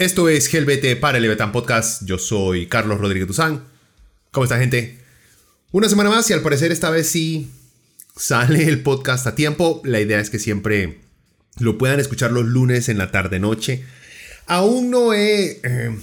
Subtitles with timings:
[0.00, 2.06] Esto es Helvete para el Leviatán Podcast.
[2.06, 3.64] Yo soy Carlos Rodríguez Tuzán.
[4.30, 4.96] ¿Cómo está, gente?
[5.72, 7.50] Una semana más y al parecer esta vez sí
[8.16, 9.82] sale el podcast a tiempo.
[9.84, 11.00] La idea es que siempre
[11.58, 13.84] lo puedan escuchar los lunes en la tarde-noche.
[14.46, 15.60] Aún no he.
[15.62, 15.94] Eh,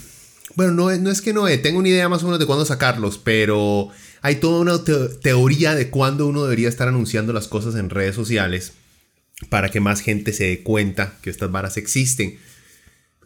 [0.53, 1.58] bueno, no, no, es que no he.
[1.58, 3.90] Tengo una idea más o menos de cuándo sacarlos, pero
[4.22, 4.80] hay toda una
[5.23, 8.73] teoría de cuándo uno debería estar anunciando las cosas en redes sociales
[9.50, 12.38] para que más gente se dé cuenta que estas varas existen.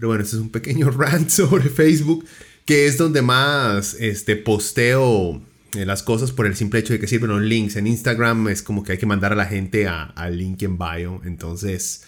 [0.01, 2.25] Pero bueno, este es un pequeño rant sobre Facebook,
[2.65, 5.39] que es donde más este, posteo
[5.75, 7.75] eh, las cosas por el simple hecho de que sirven los links.
[7.75, 11.21] En Instagram es como que hay que mandar a la gente al link en bio.
[11.23, 12.01] Entonces,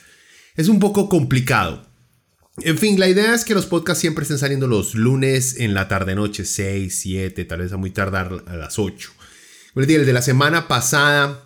[0.56, 1.88] es un poco complicado.
[2.64, 5.88] En fin, la idea es que los podcasts siempre estén saliendo los lunes en la
[5.88, 9.12] tarde-noche, 6, 7, tal vez a muy tardar a las 8.
[9.76, 11.44] El de la semana pasada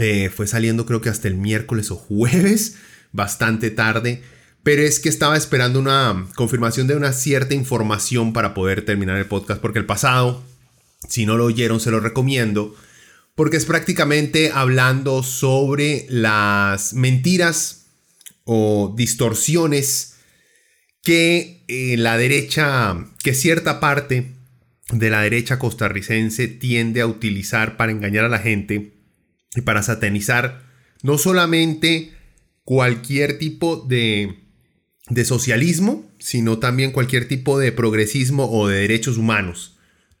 [0.00, 2.78] eh, fue saliendo creo que hasta el miércoles o jueves,
[3.12, 4.24] bastante tarde
[4.68, 9.24] pero es que estaba esperando una confirmación de una cierta información para poder terminar el
[9.24, 10.44] podcast, porque el pasado,
[11.08, 12.76] si no lo oyeron, se lo recomiendo,
[13.34, 17.86] porque es prácticamente hablando sobre las mentiras
[18.44, 20.16] o distorsiones
[21.02, 24.34] que eh, la derecha, que cierta parte
[24.92, 28.92] de la derecha costarricense tiende a utilizar para engañar a la gente
[29.56, 30.62] y para satanizar
[31.02, 32.12] no solamente
[32.64, 34.46] cualquier tipo de
[35.10, 39.78] de socialismo, sino también cualquier tipo de progresismo o de derechos humanos.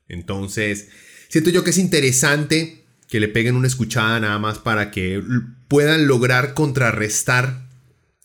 [0.08, 0.88] Entonces,
[1.28, 5.22] siento yo que es interesante que le peguen una escuchada nada más para que
[5.68, 7.68] puedan lograr contrarrestar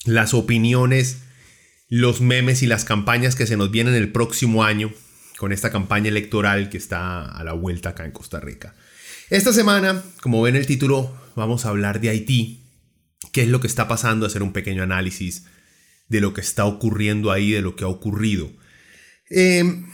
[0.06, 1.20] las opiniones,
[1.90, 4.92] los memes y las campañas que se nos vienen el próximo año
[5.38, 8.76] con esta campaña electoral que está a la vuelta acá en Costa Rica.
[9.30, 12.62] Esta semana, como ven el título, vamos a hablar de Haití,
[13.32, 15.46] qué es lo que está pasando, hacer un pequeño análisis
[16.08, 18.52] de lo que está ocurriendo ahí, de lo que ha ocurrido.
[19.30, 19.88] Em,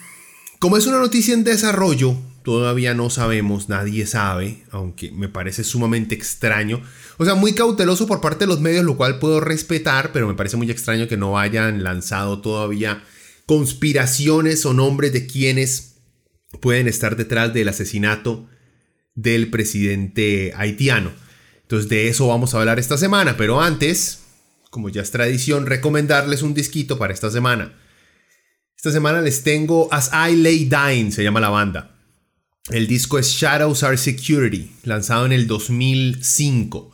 [0.59, 6.15] como es una noticia en desarrollo, todavía no sabemos, nadie sabe, aunque me parece sumamente
[6.15, 6.81] extraño.
[7.17, 10.33] O sea, muy cauteloso por parte de los medios, lo cual puedo respetar, pero me
[10.33, 13.03] parece muy extraño que no hayan lanzado todavía
[13.45, 15.95] conspiraciones o nombres de quienes
[16.61, 18.47] pueden estar detrás del asesinato
[19.15, 21.11] del presidente haitiano.
[21.61, 24.21] Entonces de eso vamos a hablar esta semana, pero antes
[24.69, 27.77] como ya es tradición, recomendarles un disquito para esta semana.
[28.75, 31.95] Esta semana les tengo As I Lay Dying, se llama la banda.
[32.69, 36.91] El disco es Shadows Are Security, lanzado en el 2005.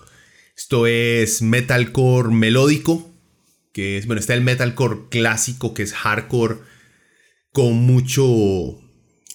[0.57, 3.13] Esto es metalcore melódico,
[3.73, 6.59] que es, bueno, está el metalcore clásico, que es hardcore,
[7.51, 8.25] con mucho,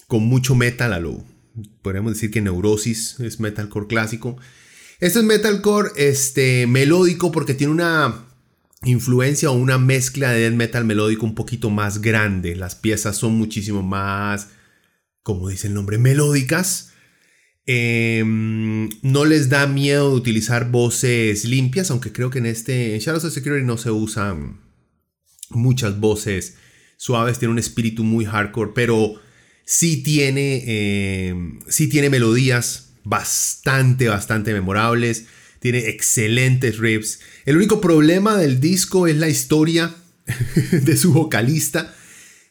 [0.06, 1.24] con mucho metal lo,
[1.82, 4.36] podríamos decir que Neurosis es metalcore clásico.
[4.98, 8.26] Este es metalcore este, melódico porque tiene una
[8.84, 12.56] influencia o una mezcla de metal melódico un poquito más grande.
[12.56, 14.48] Las piezas son muchísimo más,
[15.22, 16.92] como dice el nombre, melódicas.
[17.66, 23.34] Em, no les da miedo utilizar voces limpias, aunque creo que en este Shadows of
[23.34, 24.60] Security no se usan
[25.50, 26.56] muchas voces
[26.96, 29.14] suaves, tiene un espíritu muy hardcore, pero
[29.64, 35.26] sí tiene, em, sí tiene melodías bastante, bastante memorables
[35.60, 37.20] tiene excelentes riffs.
[37.44, 39.94] El único problema del disco es la historia
[40.72, 41.94] de su vocalista,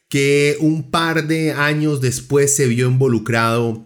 [0.08, 3.86] que un par de años después se vio involucrado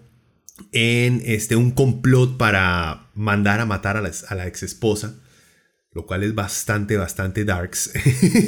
[0.72, 5.16] en este, un complot para mandar a matar a la, a ex esposa,
[5.92, 7.92] lo cual es bastante, bastante darks.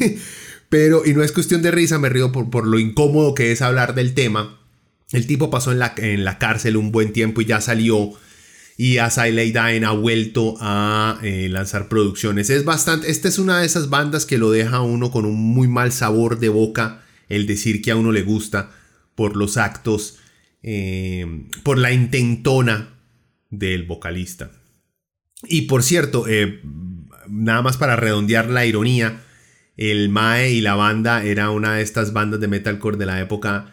[0.69, 3.61] Pero, y no es cuestión de risa, me río por, por, lo incómodo que es
[3.61, 4.59] hablar del tema.
[5.11, 8.13] El tipo pasó en la, en la cárcel un buen tiempo y ya salió
[8.77, 12.49] y As I Lay ha vuelto a eh, lanzar producciones.
[12.49, 15.35] Es bastante, esta es una de esas bandas que lo deja a uno con un
[15.35, 18.71] muy mal sabor de boca el decir que a uno le gusta
[19.15, 20.17] por los actos,
[20.61, 22.99] eh, por la intentona
[23.49, 24.51] del vocalista.
[25.47, 26.61] Y por cierto, eh,
[27.29, 29.21] nada más para redondear la ironía,
[29.77, 33.71] el Mae y la banda era una de estas bandas de metalcore de la época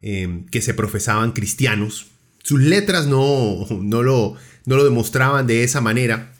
[0.00, 2.13] que se profesaban cristianos.
[2.44, 4.36] Sus letras no, no, lo,
[4.66, 6.32] no lo demostraban de esa manera,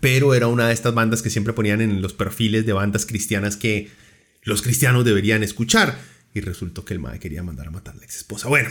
[0.00, 3.56] pero era una de estas bandas que siempre ponían en los perfiles de bandas cristianas
[3.56, 3.88] que
[4.42, 5.96] los cristianos deberían escuchar.
[6.34, 8.48] Y resultó que el Mae quería mandar a matar a la ex esposa.
[8.48, 8.68] Bueno,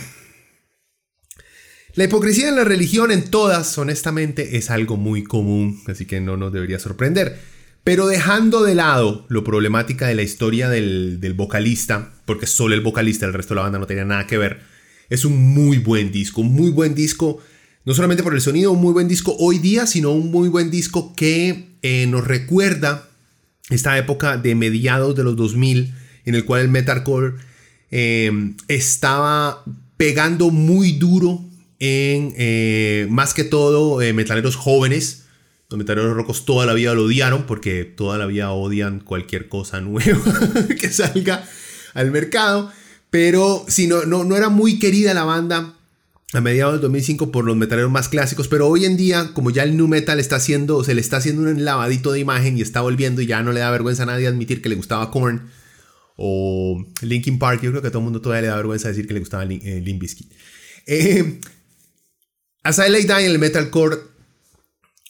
[1.94, 6.36] la hipocresía en la religión en todas, honestamente, es algo muy común, así que no
[6.36, 7.40] nos debería sorprender.
[7.82, 13.26] Pero dejando de lado lo problemática de la historia del, vocalista, porque solo el vocalista,
[13.26, 14.60] el resto de la banda no tenía nada que ver,
[15.08, 17.38] es un muy buen disco, un muy buen disco,
[17.84, 20.70] no solamente por el sonido, un muy buen disco hoy día, sino un muy buen
[20.70, 23.08] disco que eh, nos recuerda
[23.70, 25.94] esta época de mediados de los 2000,
[26.24, 27.34] en el cual el metalcore
[27.90, 29.64] eh, estaba
[29.96, 31.44] pegando muy duro
[31.78, 35.24] en eh, más que todo metaleros jóvenes,
[35.70, 39.80] los metaleros rocos toda la vida lo odiaron porque toda la vida odian cualquier cosa
[39.80, 40.40] nueva
[40.80, 41.44] que salga
[41.94, 42.72] al mercado.
[43.10, 45.74] Pero sí, no, no, era muy querida la banda
[46.34, 49.62] a mediados del 2005 por los metaleros más clásicos, pero hoy en día, como ya
[49.62, 52.82] el new metal está haciendo, se le está haciendo un lavadito de imagen y está
[52.82, 55.48] volviendo y ya no le da vergüenza a nadie admitir que le gustaba Korn
[56.16, 59.06] o Linkin Park, yo creo que a todo el mundo todavía le da vergüenza decir
[59.06, 60.30] que le gustaba eh, Limp Bizkit.
[60.86, 61.40] Eh,
[62.64, 63.96] el metalcore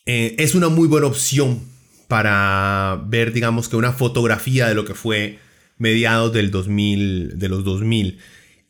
[0.06, 1.61] eh, es una muy buena opción
[2.09, 5.39] para ver, digamos que una fotografía de lo que fue
[5.78, 8.19] mediados del 2000, de los 2000.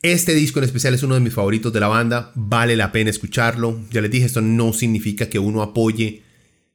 [0.01, 3.09] Este disco en especial es uno de mis favoritos de la banda, vale la pena
[3.09, 3.79] escucharlo.
[3.91, 6.23] Ya les dije, esto no significa que uno apoye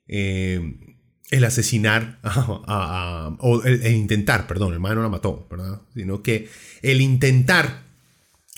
[0.07, 0.77] eh,
[1.31, 2.21] el asesinar
[3.39, 5.49] o el, intentar, perdón, el hermano la mató.
[5.95, 6.49] Sino que
[6.83, 7.85] el intentar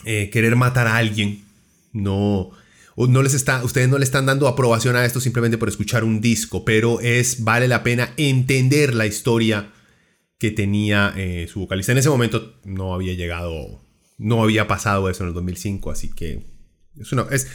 [0.05, 1.43] eh, querer matar a alguien
[1.93, 2.51] no
[3.05, 6.19] no les está, ustedes no le están dando aprobación a esto simplemente por escuchar un
[6.19, 9.71] disco, pero es, vale la pena entender la historia
[10.37, 11.91] que tenía eh, su vocalista.
[11.91, 13.83] En ese momento no había llegado,
[14.17, 16.45] no había pasado eso en el 2005, así que
[16.99, 17.47] es una, es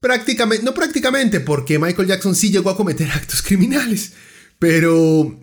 [0.00, 4.14] prácticamente, no prácticamente, porque Michael Jackson sí llegó a cometer actos criminales,
[4.58, 5.38] pero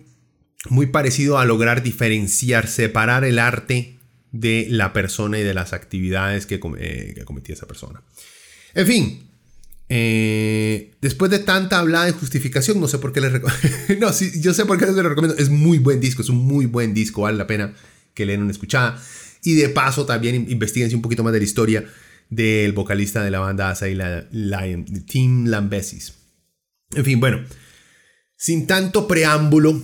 [0.70, 3.98] muy parecido a lograr diferenciar, separar el arte
[4.32, 8.02] de la persona y de las actividades que, eh, que cometía esa persona.
[8.74, 9.25] En fin,
[9.88, 13.70] eh, después de tanta hablada de justificación, no sé por qué les recomiendo.
[14.00, 15.36] no, sí, yo sé por qué les recomiendo.
[15.38, 17.74] Es muy buen disco, es un muy buen disco, vale la pena
[18.14, 19.00] que le den una escuchada.
[19.42, 21.84] Y de paso también investiguense un poquito más de la historia
[22.30, 23.94] del vocalista de la banda Asai
[24.32, 26.14] Lion, Tim Lambesis.
[26.94, 27.44] En fin, bueno,
[28.36, 29.82] sin tanto preámbulo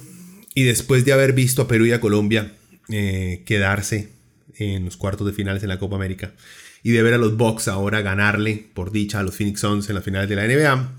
[0.55, 2.53] y después de haber visto a Perú y a Colombia
[2.89, 4.11] eh, quedarse
[4.55, 6.35] en los cuartos de finales en la Copa América,
[6.83, 9.95] y de ver a los Bucks ahora ganarle por dicha a los Phoenix Suns en
[9.95, 10.93] las finales de la NBA.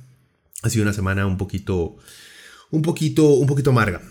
[0.63, 1.97] Ha sido una semana un poquito,
[2.71, 4.01] un poquito, un poquito amarga.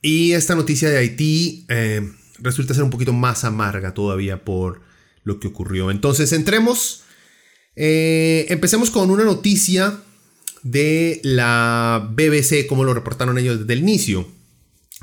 [0.00, 2.08] Y esta noticia de Haití eh,
[2.38, 4.80] resulta ser un poquito más amarga todavía por
[5.24, 5.90] lo que ocurrió.
[5.90, 7.02] Entonces, entremos.
[7.76, 10.00] Eh, empecemos con una noticia
[10.62, 14.26] de la BBC, como lo reportaron ellos desde el inicio.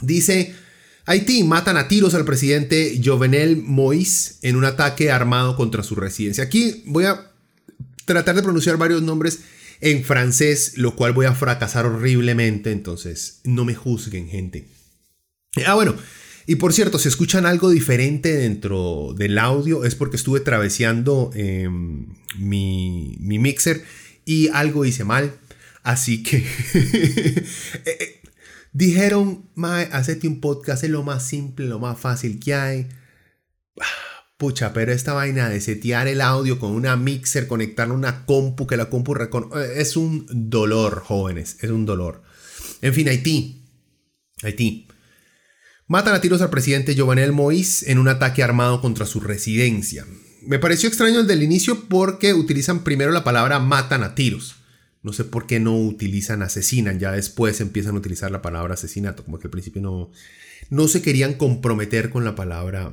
[0.01, 0.53] Dice
[1.07, 6.43] Haití matan a tiros al presidente Jovenel Moïse en un ataque armado contra su residencia.
[6.43, 7.31] Aquí voy a
[8.05, 9.39] tratar de pronunciar varios nombres
[9.81, 14.67] en francés, lo cual voy a fracasar horriblemente, entonces no me juzguen, gente.
[15.65, 15.95] Ah, bueno,
[16.47, 22.07] y por cierto, si escuchan algo diferente dentro del audio es porque estuve traveseando em,
[22.37, 23.83] mi, mi mixer
[24.25, 25.33] y algo hice mal.
[25.83, 26.37] Así que
[26.73, 27.45] eh,
[27.85, 28.21] eh,
[28.75, 32.89] Dijeron, mae, hacete un podcast, es lo más simple, lo más fácil que hay.
[34.37, 38.75] Pucha, pero esta vaina de setear el audio con una mixer, conectarlo una compu, que
[38.75, 42.23] la compu eh, es un dolor, jóvenes, es un dolor.
[42.81, 43.63] En fin, Haití.
[44.43, 44.89] Haití.
[45.87, 50.05] Matan a tiros al presidente Jovenel Moïse en un ataque armado contra su residencia.
[50.45, 54.64] Me pareció extraño el inicio porque utilizan primero la palabra matan a tiros.
[55.05, 59.23] No sé por qué no utilizan asesinan, ya después empiezan a utilizar la palabra asesinato,
[59.23, 60.09] como que al principio no,
[60.71, 62.91] no se querían comprometer con la palabra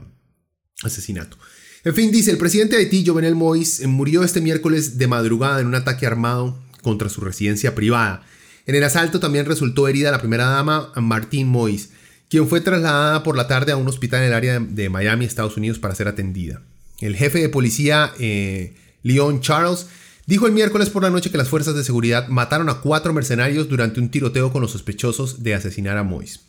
[0.83, 1.39] asesinato.
[1.85, 5.67] En fin, dice, el presidente de Haití, Jovenel Moïse, murió este miércoles de madrugada en
[5.67, 8.23] un ataque armado contra su residencia privada.
[8.67, 11.89] En el asalto también resultó herida la primera dama, Martín Moïse,
[12.29, 15.57] quien fue trasladada por la tarde a un hospital en el área de Miami, Estados
[15.57, 16.61] Unidos, para ser atendida.
[17.01, 19.87] El jefe de policía, eh, Leon Charles,
[20.33, 23.69] Dijo el miércoles por la noche que las fuerzas de seguridad mataron a cuatro mercenarios
[23.69, 26.41] durante un tiroteo con los sospechosos de asesinar a Mois.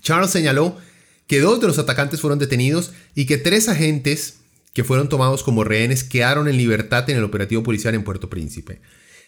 [0.00, 0.78] Charles señaló
[1.26, 4.38] que dos de los atacantes fueron detenidos y que tres agentes
[4.72, 8.80] que fueron tomados como rehenes quedaron en libertad en el operativo policial en Puerto Príncipe.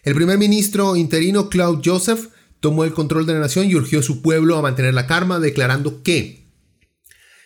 [0.05, 2.29] El primer ministro interino Claude Joseph
[2.61, 5.39] tomó el control de la nación y urgió a su pueblo a mantener la calma,
[5.39, 6.47] declarando que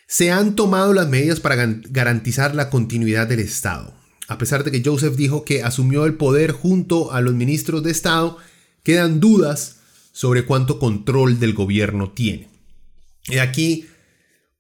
[0.07, 3.96] se han tomado las medidas para garantizar la continuidad del Estado.
[4.29, 7.93] A pesar de que Joseph dijo que asumió el poder junto a los ministros de
[7.93, 8.39] Estado,
[8.83, 9.77] quedan dudas
[10.13, 12.49] sobre cuánto control del gobierno tiene.
[13.29, 13.87] Y aquí,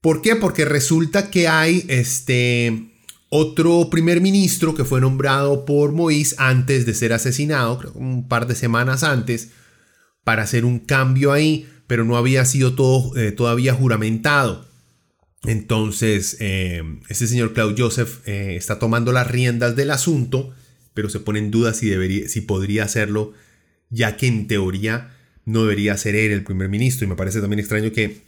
[0.00, 0.36] ¿por qué?
[0.36, 2.92] Porque resulta que hay este
[3.28, 8.46] otro primer ministro que fue nombrado por Moïse antes de ser asesinado, creo un par
[8.46, 9.50] de semanas antes,
[10.24, 14.65] para hacer un cambio ahí, pero no había sido todo, eh, todavía juramentado.
[15.46, 20.52] Entonces, eh, este señor Claude Joseph eh, está tomando las riendas del asunto,
[20.94, 23.32] pero se pone en duda si, debería, si podría hacerlo,
[23.90, 27.06] ya que en teoría no debería ser él el primer ministro.
[27.06, 28.22] Y me parece también extraño que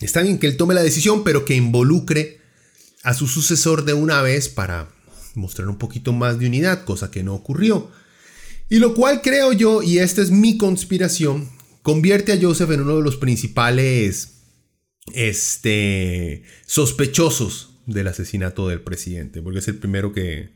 [0.00, 2.40] está bien que él tome la decisión, pero que involucre
[3.02, 4.88] a su sucesor de una vez para
[5.34, 7.90] mostrar un poquito más de unidad, cosa que no ocurrió.
[8.70, 11.50] Y lo cual creo yo, y esta es mi conspiración,
[11.82, 14.34] convierte a Joseph en uno de los principales
[15.12, 20.50] este, sospechosos del asesinato del presidente, porque es el primero que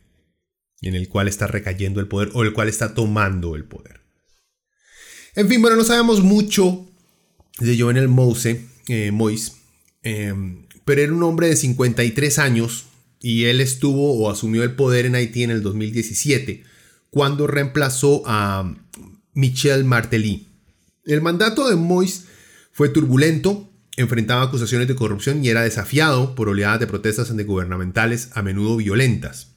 [0.80, 4.00] en el cual está recayendo el poder o el cual está tomando el poder.
[5.34, 6.86] En fin, bueno, no sabemos mucho
[7.58, 9.52] de Jovenel Moise, eh, Moise,
[10.02, 12.86] em, pero era un hombre de 53 años
[13.20, 16.64] y él estuvo o asumió el poder en Haití en el 2017
[17.10, 18.74] cuando reemplazó a
[19.34, 20.48] Michel Martelly.
[21.04, 22.24] El mandato de Moïse
[22.72, 23.67] fue turbulento,
[24.00, 29.56] enfrentaba acusaciones de corrupción y era desafiado por oleadas de protestas antigubernamentales a menudo violentas.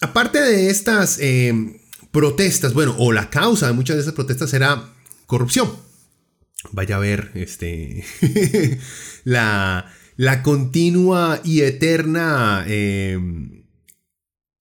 [0.00, 1.80] Aparte de estas eh,
[2.10, 4.92] protestas, bueno, o la causa de muchas de esas protestas era
[5.26, 5.70] corrupción.
[6.72, 8.04] Vaya a ver, este,
[9.24, 13.18] la, la continua y eterna eh,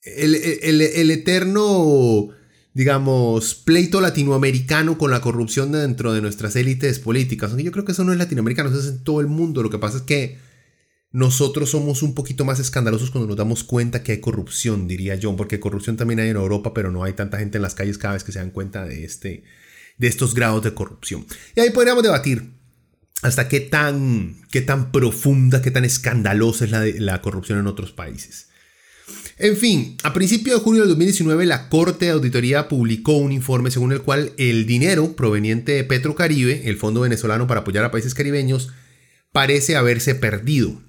[0.04, 2.30] el, eterno,
[2.74, 7.56] digamos, pleito latinoamericano con la corrupción dentro de nuestras élites políticas.
[7.56, 9.62] Yo creo que eso no es latinoamericano, eso es en todo el mundo.
[9.62, 10.40] Lo que pasa es que
[11.12, 15.36] nosotros somos un poquito más escandalosos cuando nos damos cuenta que hay corrupción, diría yo,
[15.36, 18.16] porque corrupción también hay en Europa, pero no hay tanta gente en las calles cada
[18.16, 19.44] vez que se dan cuenta de, este,
[20.00, 21.26] de estos grados de corrupción.
[21.56, 22.54] Y ahí podríamos debatir
[23.22, 27.92] hasta qué tan, qué tan profunda, qué tan escandalosa es la, la corrupción en otros
[27.92, 28.48] países.
[29.38, 33.72] En fin, a principios de junio del 2019 la Corte de Auditoría publicó un informe
[33.72, 38.14] según el cual el dinero proveniente de Petrocaribe, el fondo venezolano para apoyar a países
[38.14, 38.70] caribeños,
[39.32, 40.80] parece haberse perdido.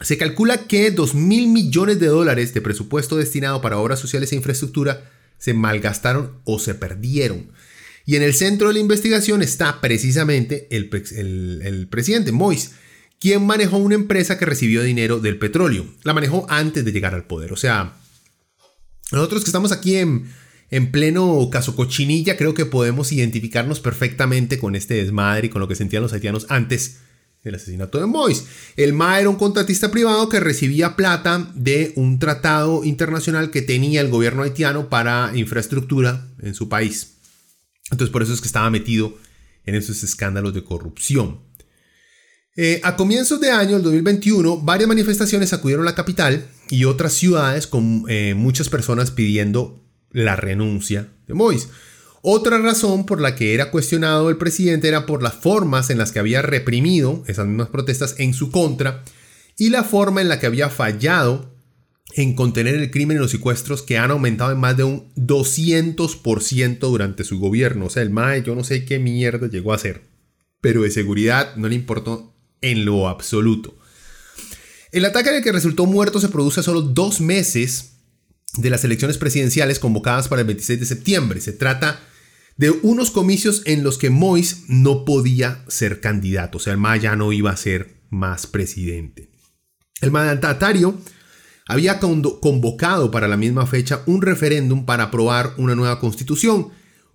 [0.00, 4.36] Se calcula que 2 mil millones de dólares de presupuesto destinado para obras sociales e
[4.36, 7.52] infraestructura se malgastaron o se perdieron.
[8.06, 10.90] Y en el centro de la investigación está precisamente el,
[11.62, 12.72] el presidente Mois,
[13.24, 15.86] quien manejó una empresa que recibió dinero del petróleo.
[16.02, 17.54] La manejó antes de llegar al poder.
[17.54, 17.96] O sea,
[19.12, 20.30] nosotros que estamos aquí en,
[20.70, 25.68] en pleno caso cochinilla, creo que podemos identificarnos perfectamente con este desmadre y con lo
[25.68, 26.98] que sentían los haitianos antes
[27.42, 28.44] del asesinato de Mois.
[28.76, 34.02] El MA era un contratista privado que recibía plata de un tratado internacional que tenía
[34.02, 37.14] el gobierno haitiano para infraestructura en su país.
[37.90, 39.16] Entonces por eso es que estaba metido
[39.64, 41.53] en esos escándalos de corrupción.
[42.56, 47.12] Eh, a comienzos de año, el 2021, varias manifestaciones acudieron a la capital y otras
[47.12, 51.68] ciudades con eh, muchas personas pidiendo la renuncia de Mois.
[52.22, 56.12] Otra razón por la que era cuestionado el presidente era por las formas en las
[56.12, 59.02] que había reprimido esas mismas protestas en su contra
[59.58, 61.52] y la forma en la que había fallado
[62.14, 66.78] en contener el crimen y los secuestros que han aumentado en más de un 200%
[66.78, 67.86] durante su gobierno.
[67.86, 70.04] O sea, el MAE yo no sé qué mierda llegó a hacer,
[70.60, 72.33] pero de seguridad no le importó
[72.64, 73.76] en lo absoluto.
[74.90, 77.96] El ataque en el que resultó muerto se produce a solo dos meses
[78.56, 81.40] de las elecciones presidenciales convocadas para el 26 de septiembre.
[81.40, 82.00] Se trata
[82.56, 86.96] de unos comicios en los que Mois no podía ser candidato, o sea, el MA
[86.98, 89.30] ya no iba a ser más presidente.
[90.00, 90.96] El mandatario
[91.66, 96.68] había convocado para la misma fecha un referéndum para aprobar una nueva constitución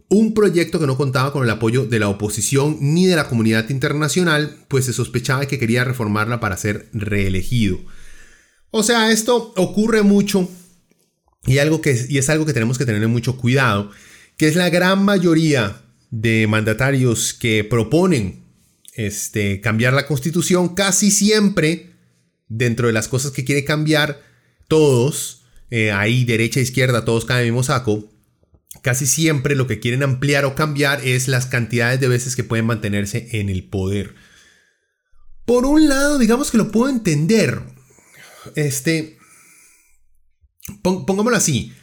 [0.10, 3.70] un proyecto que no contaba con el apoyo de la oposición ni de la comunidad
[3.70, 7.80] internacional, pues se sospechaba que quería reformarla para ser reelegido.
[8.72, 10.50] O sea, esto ocurre mucho
[11.46, 13.92] y, algo que, y es algo que tenemos que tener mucho cuidado,
[14.36, 18.46] que es la gran mayoría de mandatarios que proponen
[18.94, 21.92] este, cambiar la constitución, casi siempre,
[22.48, 24.22] dentro de las cosas que quiere cambiar,
[24.68, 28.10] todos, eh, ahí derecha, e izquierda, todos caen en el mismo saco,
[28.82, 32.66] casi siempre lo que quieren ampliar o cambiar es las cantidades de veces que pueden
[32.66, 34.16] mantenerse en el poder.
[35.46, 37.62] Por un lado, digamos que lo puedo entender.
[38.56, 39.18] Este.
[40.84, 41.74] Pongámoslo así.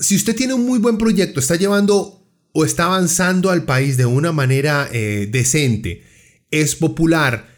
[0.00, 4.06] si usted tiene un muy buen proyecto, está llevando o está avanzando al país de
[4.06, 6.04] una manera eh, decente,
[6.50, 7.52] es popular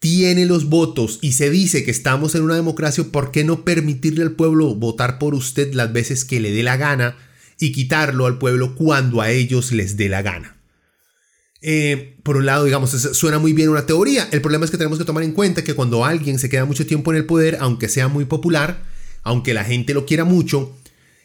[0.00, 4.22] tiene los votos y se dice que estamos en una democracia, ¿por qué no permitirle
[4.22, 7.16] al pueblo votar por usted las veces que le dé la gana
[7.60, 10.56] y quitarlo al pueblo cuando a ellos les dé la gana?
[11.62, 14.28] Eh, por un lado, digamos, suena muy bien una teoría.
[14.32, 16.86] El problema es que tenemos que tomar en cuenta que cuando alguien se queda mucho
[16.86, 18.82] tiempo en el poder, aunque sea muy popular,
[19.22, 20.74] aunque la gente lo quiera mucho,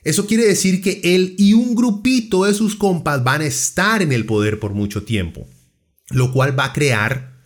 [0.04, 4.12] eso quiere decir que él y un grupito de sus compas van a estar en
[4.12, 5.48] el poder por mucho tiempo,
[6.10, 7.40] lo cual va a crear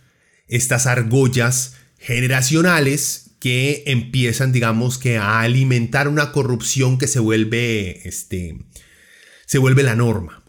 [0.46, 8.58] estas argollas generacionales que empiezan, digamos, que a alimentar una corrupción que se vuelve, este,
[9.46, 10.44] se vuelve la norma.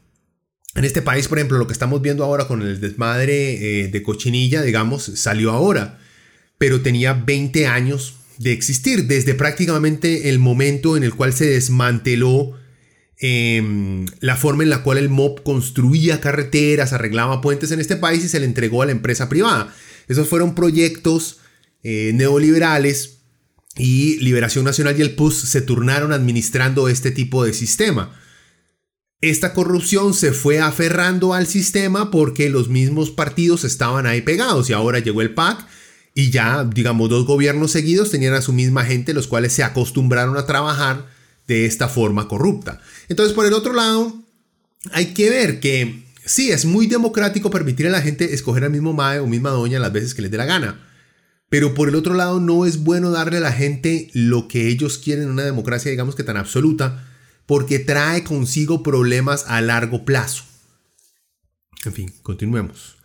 [0.75, 4.03] En este país, por ejemplo, lo que estamos viendo ahora con el desmadre eh, de
[4.03, 5.99] cochinilla, digamos, salió ahora,
[6.57, 12.57] pero tenía 20 años de existir, desde prácticamente el momento en el cual se desmanteló
[13.19, 18.23] em, la forma en la cual el MOB construía carreteras, arreglaba puentes en este país
[18.25, 19.73] y se le entregó a la empresa privada.
[20.07, 21.40] Esos fueron proyectos
[21.83, 23.19] eh, neoliberales
[23.77, 28.17] y Liberación Nacional y el PUS se turnaron administrando este tipo de sistema.
[29.21, 34.73] Esta corrupción se fue aferrando al sistema porque los mismos partidos estaban ahí pegados y
[34.73, 35.65] ahora llegó el PAC
[36.13, 40.37] y ya, digamos, dos gobiernos seguidos tenían a su misma gente, los cuales se acostumbraron
[40.37, 41.05] a trabajar
[41.47, 42.81] de esta forma corrupta.
[43.09, 44.13] Entonces, por el otro lado,
[44.91, 48.93] hay que ver que sí, es muy democrático permitir a la gente escoger al mismo
[48.93, 50.90] MAE o misma doña las veces que les dé la gana.
[51.51, 54.97] Pero por el otro lado, no es bueno darle a la gente lo que ellos
[54.97, 57.05] quieren en una democracia, digamos que tan absoluta,
[57.45, 60.45] porque trae consigo problemas a largo plazo.
[61.83, 62.95] En fin, continuemos.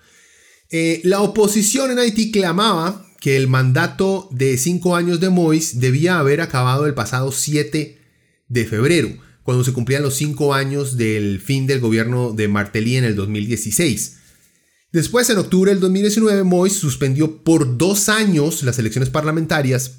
[0.71, 6.21] Eh, la oposición en Haití clamaba que el mandato de cinco años de Moïse debía
[6.21, 7.99] haber acabado el pasado 7
[8.47, 9.09] de febrero,
[9.43, 14.19] cuando se cumplían los cinco años del fin del gobierno de Martelly en el 2016.
[14.93, 19.99] Después, en octubre del 2019, Moïse suspendió por dos años las elecciones parlamentarias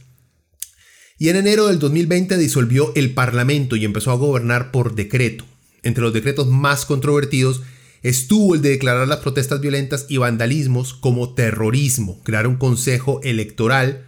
[1.19, 5.45] y en enero del 2020 disolvió el Parlamento y empezó a gobernar por decreto.
[5.83, 7.61] Entre los decretos más controvertidos
[8.03, 14.05] estuvo el de declarar las protestas violentas y vandalismos como terrorismo, crear un consejo electoral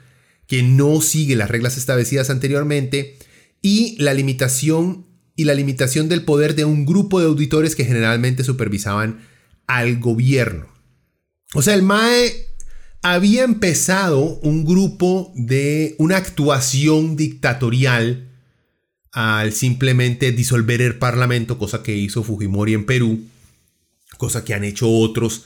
[0.48, 3.18] que no sigue las reglas establecidas anteriormente
[3.62, 8.44] y la limitación y la limitación del poder de un grupo de auditores que generalmente
[8.44, 9.20] supervisaban
[9.68, 10.79] al gobierno.
[11.54, 12.48] O sea, el MAE
[13.02, 18.30] había empezado un grupo de una actuación dictatorial
[19.12, 23.24] al simplemente disolver el parlamento, cosa que hizo Fujimori en Perú,
[24.18, 25.46] cosa que han hecho otros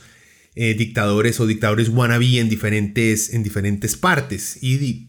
[0.54, 4.62] eh, dictadores o dictadores wannabe en diferentes, en diferentes partes.
[4.62, 5.08] Y,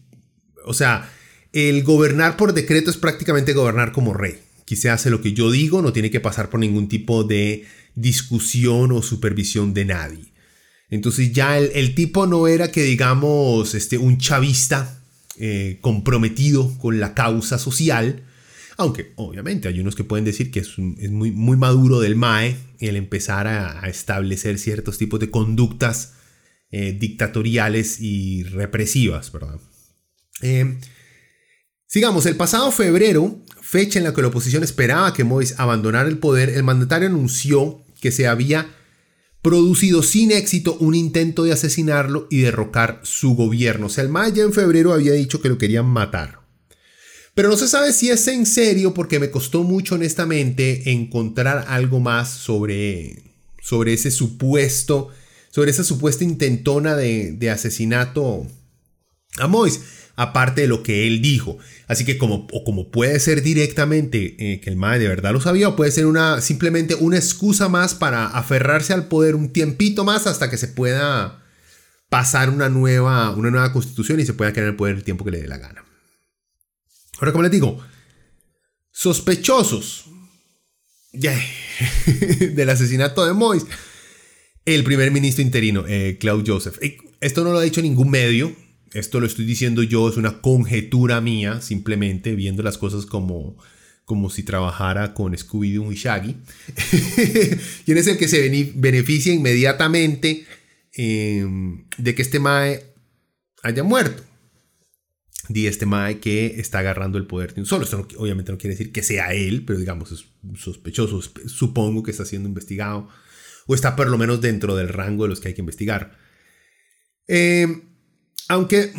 [0.64, 1.12] o sea,
[1.52, 4.38] el gobernar por decreto es prácticamente gobernar como rey.
[4.64, 8.92] Quise hace lo que yo digo, no tiene que pasar por ningún tipo de discusión
[8.92, 10.35] o supervisión de nadie.
[10.90, 15.00] Entonces ya el, tipo no era que digamos este, un chavista
[15.38, 18.22] eh, comprometido con la causa social,
[18.76, 22.96] aunque obviamente hay unos que pueden decir que es, muy, muy, maduro del MAE el
[22.96, 26.14] empezar a, establecer ciertos tipos de conductas
[26.70, 29.58] eh, dictatoriales y represivas, ¿verdad?
[30.42, 30.78] Eh,
[31.86, 36.18] sigamos, el pasado febrero, fecha en la que la oposición esperaba que Mois abandonara el
[36.18, 38.68] poder, el mandatario anunció que se había
[39.46, 43.86] producido sin éxito un intento de asesinarlo y derrocar su gobierno.
[43.86, 46.40] O sea, el Maya en febrero había dicho que lo querían matar.
[47.32, 52.00] Pero no se sabe si es en serio porque me costó mucho honestamente encontrar algo
[52.00, 53.22] más sobre,
[53.62, 55.10] sobre ese supuesto,
[55.52, 58.48] sobre esa supuesta intentona de, de asesinato
[59.38, 59.80] a Mois
[60.16, 61.58] aparte de lo que él dijo.
[61.86, 65.40] Así que como, o como puede ser directamente eh, que el MAE de verdad lo
[65.40, 70.04] sabía, o puede ser una, simplemente una excusa más para aferrarse al poder un tiempito
[70.04, 71.42] más hasta que se pueda
[72.08, 75.24] pasar una nueva, una nueva constitución y se pueda quedar en el poder el tiempo
[75.24, 75.84] que le dé la gana.
[77.18, 77.78] Ahora, como les digo,
[78.90, 80.06] sospechosos
[81.12, 83.64] del asesinato de Mois,
[84.64, 86.78] el primer ministro interino, eh, Claude Joseph.
[87.20, 88.54] Esto no lo ha dicho ningún medio,
[88.92, 93.56] esto lo estoy diciendo yo, es una conjetura mía, simplemente viendo las cosas como,
[94.04, 96.36] como si trabajara con Scooby-Doo y Shaggy.
[97.84, 100.44] ¿Quién es el que se beneficia inmediatamente
[100.92, 102.84] em, de que este Mae
[103.62, 104.22] haya muerto?
[105.48, 107.84] Di este Mae que está agarrando el poder de un solo.
[107.84, 110.24] Esto obviamente no quiere decir que sea él, pero digamos es
[110.58, 111.20] sospechoso.
[111.46, 113.08] Supongo que está siendo investigado
[113.66, 116.18] o está por lo menos dentro del rango de los que hay que investigar.
[117.28, 117.82] Eh,
[118.48, 118.92] aunque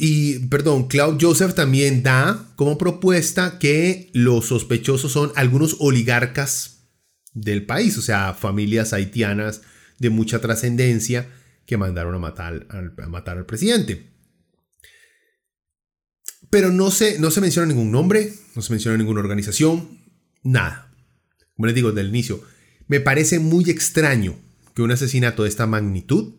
[0.00, 6.88] y, perdón, Claude Joseph también da como propuesta que los sospechosos son algunos oligarcas
[7.34, 9.62] del país, o sea, familias haitianas
[9.98, 11.30] de mucha trascendencia
[11.66, 14.10] que mandaron a matar al, a matar al presidente.
[16.50, 19.98] Pero no se, no se menciona ningún nombre, no se menciona ninguna organización,
[20.42, 20.92] nada.
[21.56, 22.42] Como les digo desde el inicio,
[22.86, 24.38] me parece muy extraño
[24.74, 26.34] que un asesinato de esta magnitud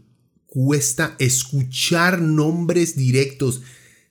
[0.56, 3.62] cuesta escuchar nombres directos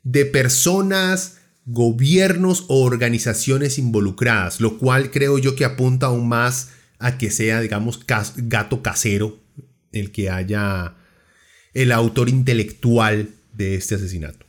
[0.03, 7.17] de personas, gobiernos o organizaciones involucradas, lo cual creo yo que apunta aún más a
[7.17, 8.01] que sea, digamos,
[8.37, 9.41] gato casero
[9.91, 10.97] el que haya
[11.73, 14.45] el autor intelectual de este asesinato.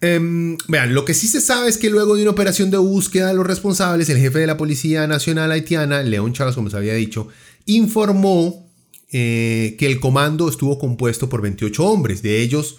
[0.00, 3.26] Em, vean, lo que sí se sabe es que luego de una operación de búsqueda
[3.26, 6.94] de los responsables, el jefe de la Policía Nacional Haitiana, León Chávez, como se había
[6.94, 7.26] dicho,
[7.66, 8.67] informó
[9.12, 12.22] eh, que el comando estuvo compuesto por 28 hombres.
[12.22, 12.76] De ellos,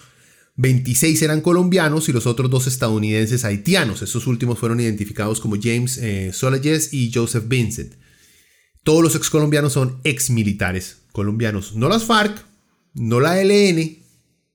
[0.56, 4.02] 26 eran colombianos y los otros dos estadounidenses haitianos.
[4.02, 6.32] Estos últimos fueron identificados como James eh,
[6.92, 7.96] y Joseph Vincent.
[8.84, 11.76] Todos los ex colombianos son ex militares colombianos.
[11.76, 12.46] No las FARC,
[12.94, 14.00] no la LN,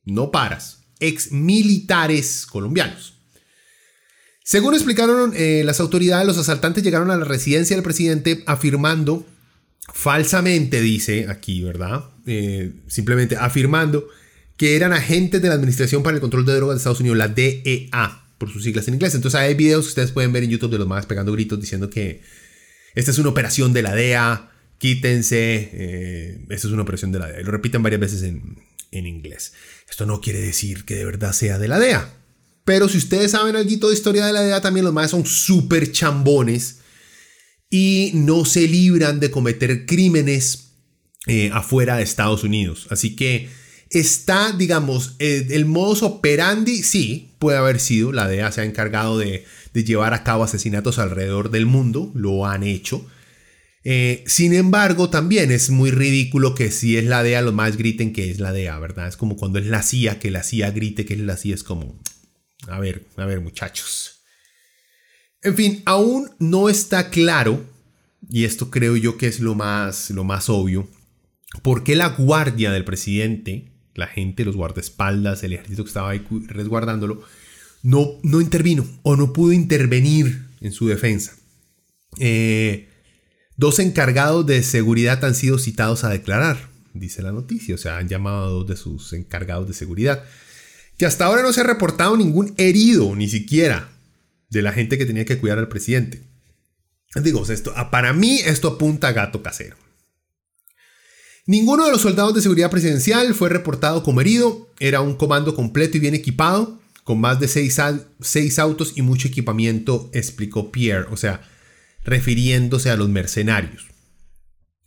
[0.05, 3.15] no paras ex militares colombianos.
[4.43, 9.27] Según explicaron eh, las autoridades, los asaltantes llegaron a la residencia del presidente afirmando,
[9.93, 12.05] falsamente dice aquí, ¿verdad?
[12.27, 14.09] Eh, simplemente afirmando
[14.57, 17.29] que eran agentes de la Administración para el Control de Drogas de Estados Unidos, la
[17.29, 19.15] DEA, por sus siglas en inglés.
[19.15, 21.91] Entonces hay videos que ustedes pueden ver en YouTube de los más pegando gritos diciendo
[21.91, 22.23] que
[22.95, 27.27] esta es una operación de la DEA, quítense, eh, esta es una operación de la
[27.29, 27.43] DEA.
[27.43, 28.59] lo repiten varias veces en,
[28.93, 29.53] en inglés.
[29.91, 32.09] Esto no quiere decir que de verdad sea de la DEA.
[32.65, 35.93] Pero si ustedes saben algo de historia de la DEA, también los más son súper
[35.93, 36.79] chambones
[37.71, 40.73] y no se libran de cometer crímenes
[41.27, 42.87] eh, afuera de Estados Unidos.
[42.91, 43.49] Así que
[43.91, 48.13] está, digamos, eh, el modus operandi, sí, puede haber sido.
[48.13, 52.47] La DEA se ha encargado de, de llevar a cabo asesinatos alrededor del mundo, lo
[52.47, 53.07] han hecho.
[53.85, 58.15] Eh, sin embargo, también es muy ridículo que si es la DEA, los más griten
[58.15, 59.09] que es la DEA, ¿verdad?
[59.09, 61.63] Es como cuando es la CIA, que la CIA grite que es la CIA, es
[61.63, 62.01] como,
[62.67, 64.14] a ver, a ver muchachos.
[65.45, 67.65] En fin, aún no está claro,
[68.29, 70.89] y esto creo yo que es lo más, lo más obvio,
[71.63, 76.27] por qué la guardia del presidente, la gente, los guardaespaldas, el ejército que estaba ahí
[76.47, 77.23] resguardándolo,
[77.83, 81.37] no, no intervino o no pudo intervenir en su defensa.
[82.19, 82.89] Eh,
[83.57, 86.59] Dos encargados de seguridad han sido citados a declarar,
[86.93, 90.25] dice la noticia, o sea, han llamado a dos de sus encargados de seguridad,
[90.99, 93.91] que hasta ahora no se ha reportado ningún herido, ni siquiera,
[94.51, 96.23] de la gente que tenía que cuidar al presidente.
[97.23, 99.77] Digo, esto, para mí esto apunta a gato casero.
[101.47, 105.97] Ninguno de los soldados de seguridad presidencial fue reportado como herido, era un comando completo
[105.97, 107.79] y bien equipado, con más de seis,
[108.21, 111.43] seis autos y mucho equipamiento, explicó Pierre, o sea,
[112.03, 113.89] refiriéndose a los mercenarios.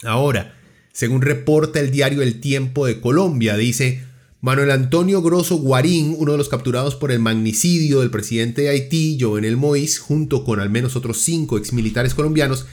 [0.04, 0.58] Ahora,
[0.94, 4.04] según reporta el diario El Tiempo de Colombia, dice,
[4.40, 9.18] Manuel Antonio Grosso Guarín, uno de los capturados por el magnicidio del presidente de Haití,
[9.20, 12.68] Jovenel Moïse, junto con al menos otros cinco exmilitares colombianos,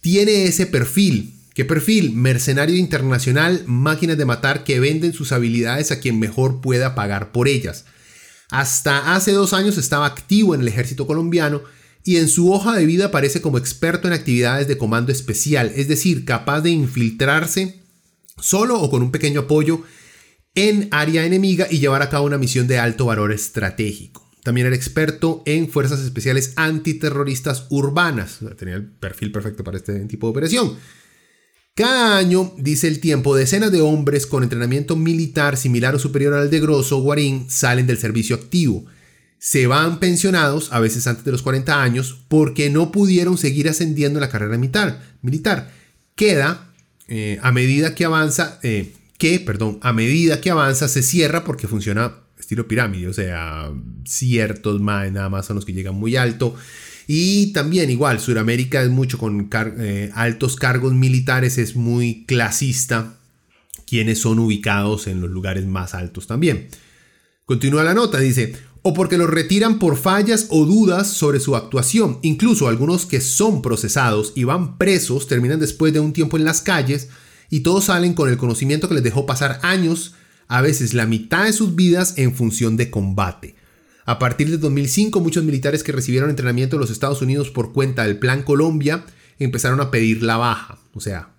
[0.00, 1.34] tiene ese perfil.
[1.52, 2.14] ¿Qué perfil?
[2.14, 7.46] Mercenario internacional, máquinas de matar que venden sus habilidades a quien mejor pueda pagar por
[7.46, 7.84] ellas.
[8.48, 11.60] Hasta hace dos años estaba activo en el ejército colombiano
[12.04, 15.88] y en su hoja de vida aparece como experto en actividades de comando especial, es
[15.88, 17.82] decir, capaz de infiltrarse
[18.40, 19.82] solo o con un pequeño apoyo
[20.54, 24.30] en área enemiga y llevar a cabo una misión de alto valor estratégico.
[24.42, 28.40] También era experto en fuerzas especiales antiterroristas urbanas.
[28.58, 30.76] Tenía el perfil perfecto para este tipo de operación.
[31.74, 36.50] Cada año, dice el tiempo, decenas de hombres con entrenamiento militar similar o superior al
[36.50, 38.84] de Grosso Guarín salen del servicio activo
[39.42, 44.20] se van pensionados, a veces antes de los 40 años, porque no pudieron seguir ascendiendo
[44.20, 45.72] en la carrera militar.
[46.14, 46.72] Queda
[47.08, 51.68] eh, a medida que avanza, eh, que, perdón, a medida que avanza se cierra porque
[51.68, 53.70] funciona estilo pirámide, o sea,
[54.04, 56.56] ciertos nada más son los que llegan muy alto.
[57.06, 63.14] Y también igual, Sudamérica es mucho con eh, altos cargos militares, es muy clasista,
[63.86, 66.66] quienes son ubicados en los lugares más altos también.
[67.44, 72.18] Continúa la nota, dice, o porque los retiran por fallas o dudas sobre su actuación.
[72.22, 76.60] Incluso algunos que son procesados y van presos terminan después de un tiempo en las
[76.60, 77.08] calles
[77.52, 80.14] y todos salen con el conocimiento que les dejó pasar años,
[80.48, 83.56] a veces la mitad de sus vidas en función de combate.
[84.06, 88.04] A partir de 2005 muchos militares que recibieron entrenamiento en los Estados Unidos por cuenta
[88.04, 89.04] del Plan Colombia
[89.38, 91.34] empezaron a pedir la baja, o sea,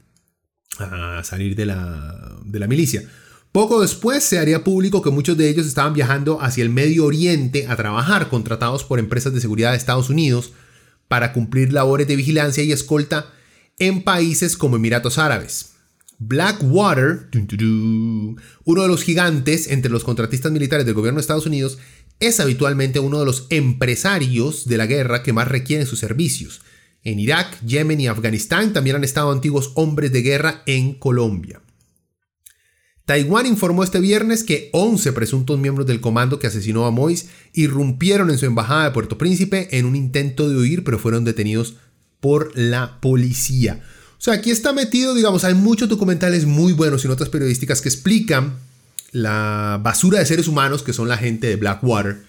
[0.77, 3.09] a salir de la, de la milicia.
[3.51, 7.65] Poco después se haría público que muchos de ellos estaban viajando hacia el Medio Oriente
[7.67, 10.53] a trabajar, contratados por empresas de seguridad de Estados Unidos
[11.07, 13.33] para cumplir labores de vigilancia y escolta
[13.79, 15.72] en países como Emiratos Árabes,
[16.27, 17.29] Blackwater,
[18.65, 21.77] uno de los gigantes entre los contratistas militares del gobierno de Estados Unidos,
[22.19, 26.61] es habitualmente uno de los empresarios de la guerra que más requieren sus servicios.
[27.03, 31.61] En Irak, Yemen y Afganistán también han estado antiguos hombres de guerra en Colombia.
[33.05, 38.29] Taiwán informó este viernes que 11 presuntos miembros del comando que asesinó a Mois irrumpieron
[38.29, 41.75] en su embajada de Puerto Príncipe en un intento de huir, pero fueron detenidos
[42.21, 43.83] por la policía.
[44.23, 47.89] O sea, aquí está metido, digamos, hay muchos documentales muy buenos y notas periodísticas que
[47.89, 48.57] explican
[49.11, 52.23] la basura de seres humanos que son la gente de Blackwater,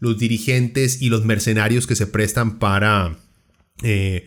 [0.00, 3.18] los dirigentes y los mercenarios que se prestan para,
[3.82, 4.26] eh,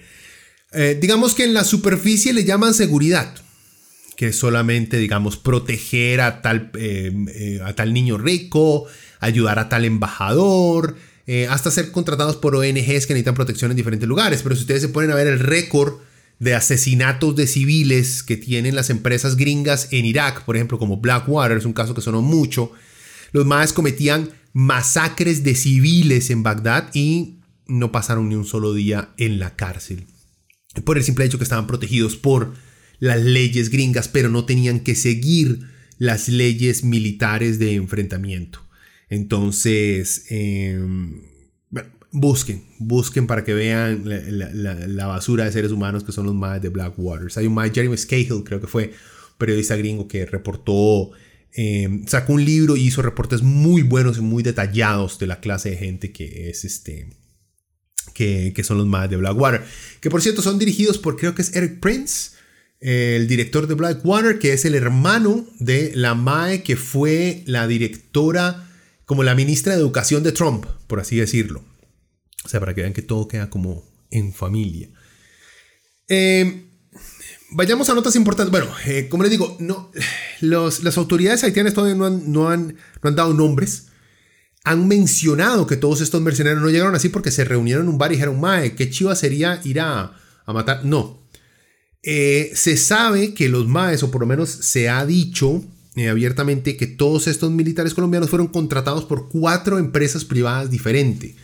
[0.73, 3.33] eh, digamos que en la superficie le llaman seguridad,
[4.15, 8.85] que es solamente, digamos, proteger a tal, eh, a tal niño rico,
[9.19, 10.95] ayudar a tal embajador,
[11.49, 14.43] hasta ser contratados por ONGs que necesitan protección en diferentes lugares.
[14.43, 16.05] Pero si ustedes se ponen a ver el récord
[16.39, 21.57] de asesinatos de civiles que tienen las empresas gringas en Irak, por ejemplo, como Blackwater,
[21.57, 22.71] es un caso que sonó mucho.
[23.31, 29.13] Los más cometían masacres de civiles en Bagdad y no pasaron ni un solo día
[29.17, 30.05] en la cárcel.
[30.83, 32.53] Por el simple hecho que estaban protegidos por
[32.99, 35.61] las leyes gringas, pero no tenían que seguir
[35.97, 38.63] las leyes militares de enfrentamiento.
[39.09, 40.25] Entonces,
[41.75, 46.61] em, busquen, busquen para que vean la, basura de seres humanos que son los más
[46.61, 47.27] de Blackwater.
[47.35, 48.93] Hay un más, Jeremy Scahill, creo que fue
[49.37, 51.11] periodista gringo que reportó,
[51.53, 55.71] em, sacó un libro y hizo reportes muy buenos y muy detallados de la clase
[55.71, 57.09] de gente que es este.
[58.13, 59.63] Que, que son los más de Blackwater.
[59.99, 62.31] Que por cierto son dirigidos por creo que es Eric Prince,
[62.79, 68.66] el director de Blackwater, que es el hermano de la Mae que fue la directora,
[69.07, 71.63] como la ministra de Educación de Trump, por así decirlo.
[72.43, 74.89] O sea, para que vean que todo queda como en familia.
[76.09, 76.67] Eh,
[77.51, 78.51] vayamos a notas importantes.
[78.51, 79.91] Bueno, eh, como les digo, no,
[80.41, 83.87] las autoridades haitianas todavía no han, no, han, dado nombres.
[84.65, 88.11] Han mencionado que todos estos mercenarios no llegaron así porque se reunieron en un bar
[88.11, 90.83] y dijeron, Mae, qué chiva sería ir a, matar.
[90.83, 91.25] No.
[92.03, 95.63] Eh, se sabe que los Maes, o por lo menos se ha dicho
[96.05, 101.35] abiertamente, que todos estos militares colombianos fueron contratados por cuatro empresas privadas diferentes.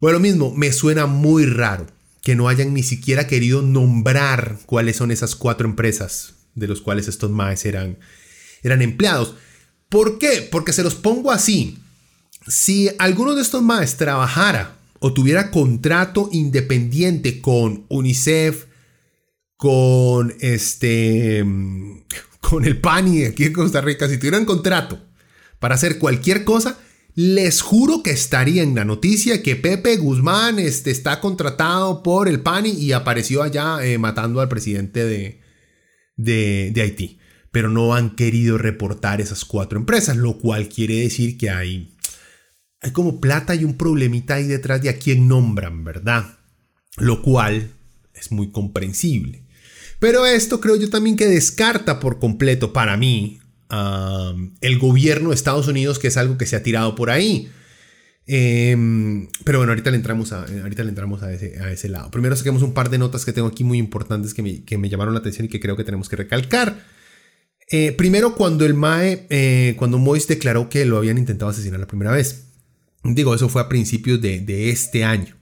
[0.00, 1.86] Bueno, lo mismo, me suena muy raro
[2.22, 7.08] que no hayan ni siquiera querido nombrar cuáles son esas cuatro empresas de los cuales
[7.08, 7.98] estos maes eran,
[8.62, 9.34] eran empleados.
[9.88, 10.48] ¿Por qué?
[10.50, 11.78] Porque se los pongo así.
[12.46, 18.66] Si alguno de estos maes trabajara o tuviera contrato independiente con UNICEF,
[19.56, 21.44] con este,
[22.42, 25.00] con el PANI aquí en Costa Rica, si tuvieran contrato
[25.58, 26.78] para hacer cualquier cosa,
[27.14, 32.40] les juro que estaría en la noticia que Pepe Guzmán este, está contratado por el
[32.40, 35.40] PANI y apareció allá eh, matando al presidente de,
[36.16, 37.18] de, Haití.
[37.50, 41.94] Pero no han querido reportar esas cuatro empresas, lo cual quiere decir que hay,
[42.80, 46.38] hay como plata y un problemita ahí detrás de a quién nombran, ¿verdad?
[46.96, 47.70] Lo cual
[48.14, 49.44] es muy comprensible.
[50.02, 53.38] Pero esto creo yo también que descarta por completo para mí
[54.60, 57.48] el gobierno de Estados Unidos, que es algo que se ha tirado por ahí.
[58.26, 62.10] Em, pero bueno, ahorita le entramos, a, ahorita le entramos a, ese, a ese lado.
[62.10, 64.88] Primero saquemos un par de notas que tengo aquí muy importantes que me, que me
[64.88, 66.84] llamaron la atención y que creo que tenemos que recalcar.
[67.70, 71.86] Eh, primero, cuando el MAE, eh, cuando Mois declaró que lo habían intentado asesinar la
[71.86, 72.48] primera vez.
[73.04, 75.36] Digo, eso fue a principios de, de este año.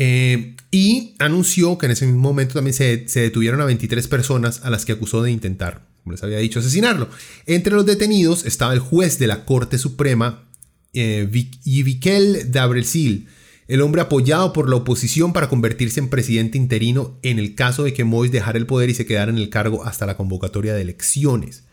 [0.00, 4.60] Eh, y anunció que en ese mismo momento también se, se detuvieron a 23 personas
[4.62, 7.08] a las que acusó de intentar les había dicho, asesinarlo.
[7.46, 10.48] Entre los detenidos estaba el juez de la Corte Suprema,
[10.92, 11.28] eh,
[11.64, 13.28] Yivikel Dabresil,
[13.66, 17.92] el hombre apoyado por la oposición para convertirse en presidente interino en el caso de
[17.92, 20.82] que Mois dejara el poder y se quedara en el cargo hasta la convocatoria de
[20.82, 21.64] elecciones.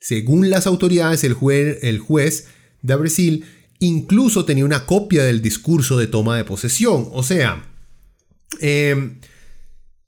[0.00, 2.48] Según las autoridades, el, juez, el juez
[3.80, 7.08] incluso tenía una copia del discurso de toma de posesión.
[7.12, 7.64] O sea,
[8.60, 9.18] eh,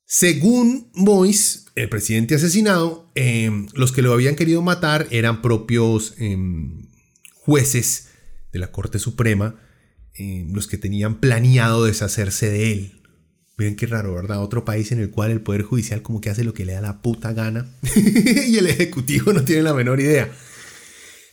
[0.04, 6.88] según Mois, el presidente asesinado, em, los que lo habían querido matar eran propios em,
[7.34, 8.08] jueces
[8.52, 9.60] de la Corte Suprema,
[10.14, 13.00] em, los que tenían planeado deshacerse de él.
[13.56, 14.42] Miren qué raro, ¿verdad?
[14.42, 16.80] Otro país en el cual el Poder Judicial como que hace lo que le da
[16.80, 17.68] la puta gana
[18.48, 20.32] y el Ejecutivo no tiene la menor idea.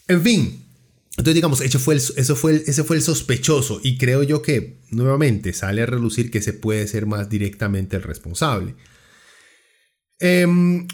[0.07, 0.66] En fin,
[1.17, 5.81] entonces digamos, fue, el, fue ese fue el sospechoso y creo yo que nuevamente sale
[5.81, 8.75] a relucir que se puede ser más directamente el responsable.
[10.19, 10.87] Em,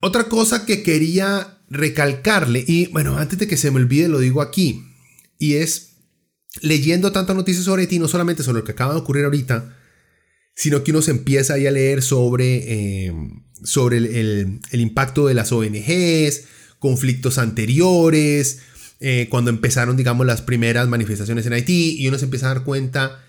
[0.00, 4.42] otra cosa que quería recalcarle, y bueno, antes de que se me olvide lo digo
[4.42, 4.82] aquí,
[5.38, 5.92] y es
[6.60, 9.76] leyendo tantas noticias sobre ti, no solamente sobre lo que acaba de ocurrir ahorita,
[10.54, 13.12] sino que uno se empieza ahí a leer sobre, eh,
[13.62, 16.44] sobre el, impacto de las ONGs,
[16.82, 18.58] conflictos anteriores,
[18.98, 22.64] eh, cuando empezaron, digamos, las primeras manifestaciones en Haití, y uno se empieza a dar
[22.64, 23.24] cuenta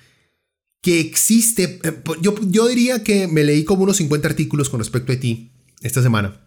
[0.82, 5.12] que existe, eh, yo, yo diría que me leí como unos 50 artículos con respecto
[5.12, 6.42] a Haití esta semana,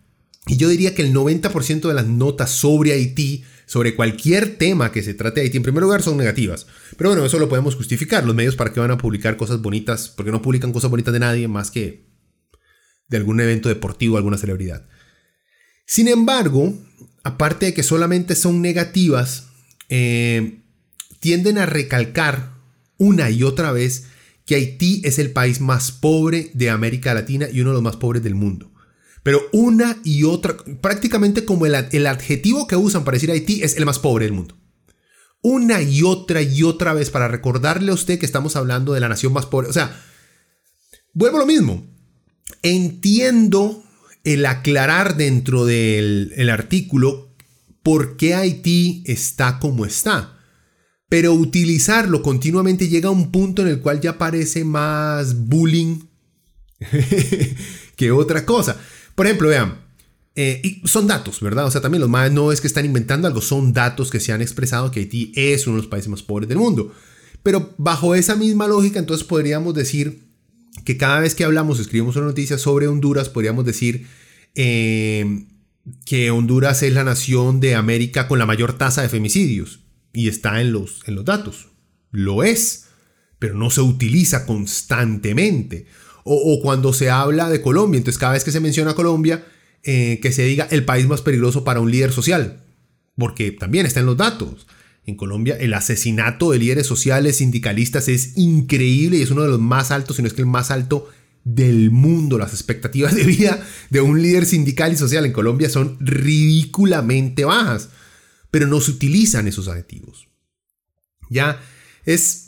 [0.49, 5.05] y yo diría que el 90% de las notas sobre Haití sobre cualquier tema que
[5.05, 6.67] se trate de Haití, en primer lugar, son negativas.
[6.97, 8.25] Pero bueno, eso lo podemos justificar.
[8.25, 11.21] Los medios para qué van a publicar cosas bonitas, porque no publican cosas bonitas de
[11.21, 12.07] nadie más que
[13.09, 14.89] de algún evento deportivo, alguna celebridad.
[15.87, 16.75] Sin embargo,
[17.23, 19.47] aparte de que solamente son negativas,
[19.89, 20.61] eh,
[21.21, 22.53] tienden a recalcar
[22.99, 24.05] una y otra vez
[24.45, 27.97] que Haití es el país más pobre de América Latina y uno de los más
[27.97, 28.71] pobres del mundo.
[29.23, 33.85] Pero una y otra, prácticamente como el, adjetivo que usan para decir Haití es el
[33.85, 34.57] más pobre del mundo.
[35.43, 39.09] Una y otra y otra vez para recordarle a usted que estamos hablando de la
[39.09, 39.69] nación más pobre.
[39.69, 40.01] O sea,
[41.13, 41.85] vuelvo a lo mismo.
[42.63, 43.83] Entiendo
[44.27, 47.33] el aclarar dentro del el artículo
[47.85, 50.37] por qué Haití está como está.
[51.09, 56.01] Pero utilizarlo continuamente llega a un punto en el cual ya parece más bullying
[57.97, 58.77] que otra cosa.
[59.15, 59.81] Por ejemplo, vean,
[60.35, 61.67] eh, son datos, ¿verdad?
[61.67, 64.33] O sea, también los más no es que están inventando algo, son datos que se
[64.33, 66.93] han expresado que Haití es uno de los países más pobres del mundo.
[67.45, 70.26] Pero bajo esa misma lógica, entonces podríamos decir
[70.85, 74.07] que cada vez que hablamos, escribimos una noticia sobre Honduras, podríamos decir
[74.55, 75.47] eh,
[76.05, 79.81] que Honduras es la nación de América con la mayor tasa de femicidios.
[80.13, 81.69] Y está en los, en los datos.
[82.11, 82.87] Lo es,
[83.39, 85.87] pero no se utiliza constantemente.
[86.25, 89.47] O, cuando se habla de Colombia, entonces cada vez que se menciona Colombia,
[89.85, 92.65] eh, que se diga el país más peligroso para un líder social,
[93.17, 94.67] porque también está en los datos.
[95.07, 99.61] En Colombia el asesinato de líderes sociales, sindicalistas es increíble y es uno de los
[99.61, 101.09] más altos, si no es que el más alto
[101.45, 102.39] del mundo.
[102.39, 107.91] Las expectativas de vida de un líder sindical y social en Colombia son ridículamente bajas,
[108.51, 110.29] pero no se utilizan esos adjetivos.
[111.31, 111.61] Ya
[112.05, 112.47] es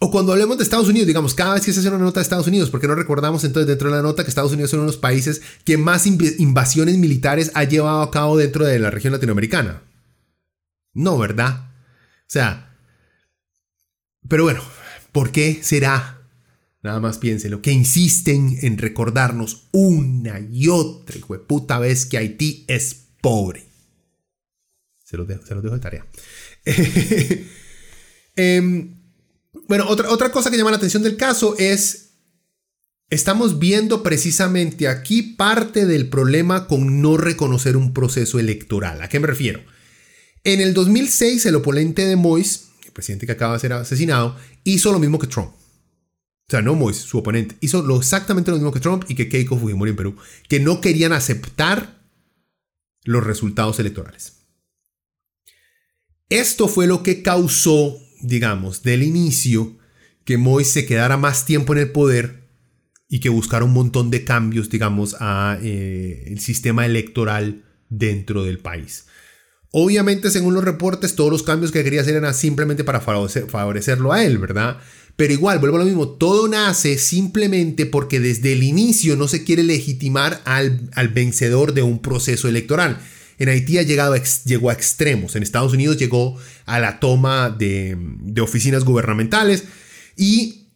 [0.00, 2.22] o cuando hablemos de Estados Unidos, digamos, cada vez que se hace una nota de
[2.22, 4.82] Estados Unidos, porque no recordamos entonces dentro de la nota que Estados Unidos es uno
[4.82, 9.12] de los países que más invasiones militares ha llevado a cabo dentro de la región
[9.12, 9.82] latinoamericana?
[10.94, 11.67] No, ¿verdad?
[12.28, 12.76] O sea,
[14.28, 14.62] pero bueno,
[15.12, 16.28] ¿por qué será?
[16.82, 23.06] Nada más piénselo, que insisten en recordarnos una y otra puta vez que Haití es
[23.22, 23.66] pobre.
[25.02, 26.06] Se los dejo, de tarea.
[28.36, 28.90] eh,
[29.66, 32.10] bueno, otra, otra cosa que llama la atención del caso es,
[33.08, 39.00] estamos viendo precisamente aquí parte del problema con no reconocer un proceso electoral.
[39.00, 39.62] ¿A qué me refiero?
[40.48, 44.34] En el 2006, el oponente de Moise, el presidente que acaba de ser asesinado,
[44.64, 45.50] hizo lo mismo que Trump.
[45.50, 49.28] O sea, no Moise, su oponente, hizo lo exactamente lo mismo que Trump y que
[49.28, 50.16] Keiko Fujimori en Perú,
[50.48, 52.02] que no querían aceptar
[53.04, 54.46] los resultados electorales.
[56.30, 59.76] Esto fue lo que causó digamos, del inicio,
[60.24, 62.48] que Mois se quedara más tiempo en el poder
[63.06, 68.58] y que buscara un montón de cambios, digamos, a eh, el sistema electoral dentro del
[68.58, 69.06] país.
[69.70, 74.24] Obviamente, según los reportes, todos los cambios que quería hacer eran simplemente para favorecerlo a
[74.24, 74.78] él, ¿verdad?
[75.16, 79.44] Pero igual, vuelvo a lo mismo, todo nace simplemente porque desde el inicio no se
[79.44, 82.98] quiere legitimar al, al vencedor de un proceso electoral.
[83.38, 85.36] En Haití ha llegado llegó a extremos.
[85.36, 87.96] En Estados Unidos llegó a la toma de,
[88.40, 89.64] oficinas gubernamentales
[90.16, 90.67] y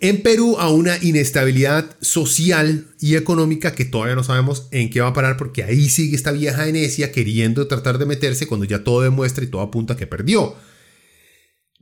[0.00, 5.08] en Perú a una inestabilidad social y económica que todavía no sabemos en qué va
[5.08, 9.00] a parar porque ahí sigue esta vieja Venecia queriendo tratar de meterse cuando ya todo
[9.00, 10.56] demuestra y todo apunta que perdió.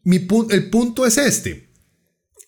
[0.04, 1.68] El punto es este.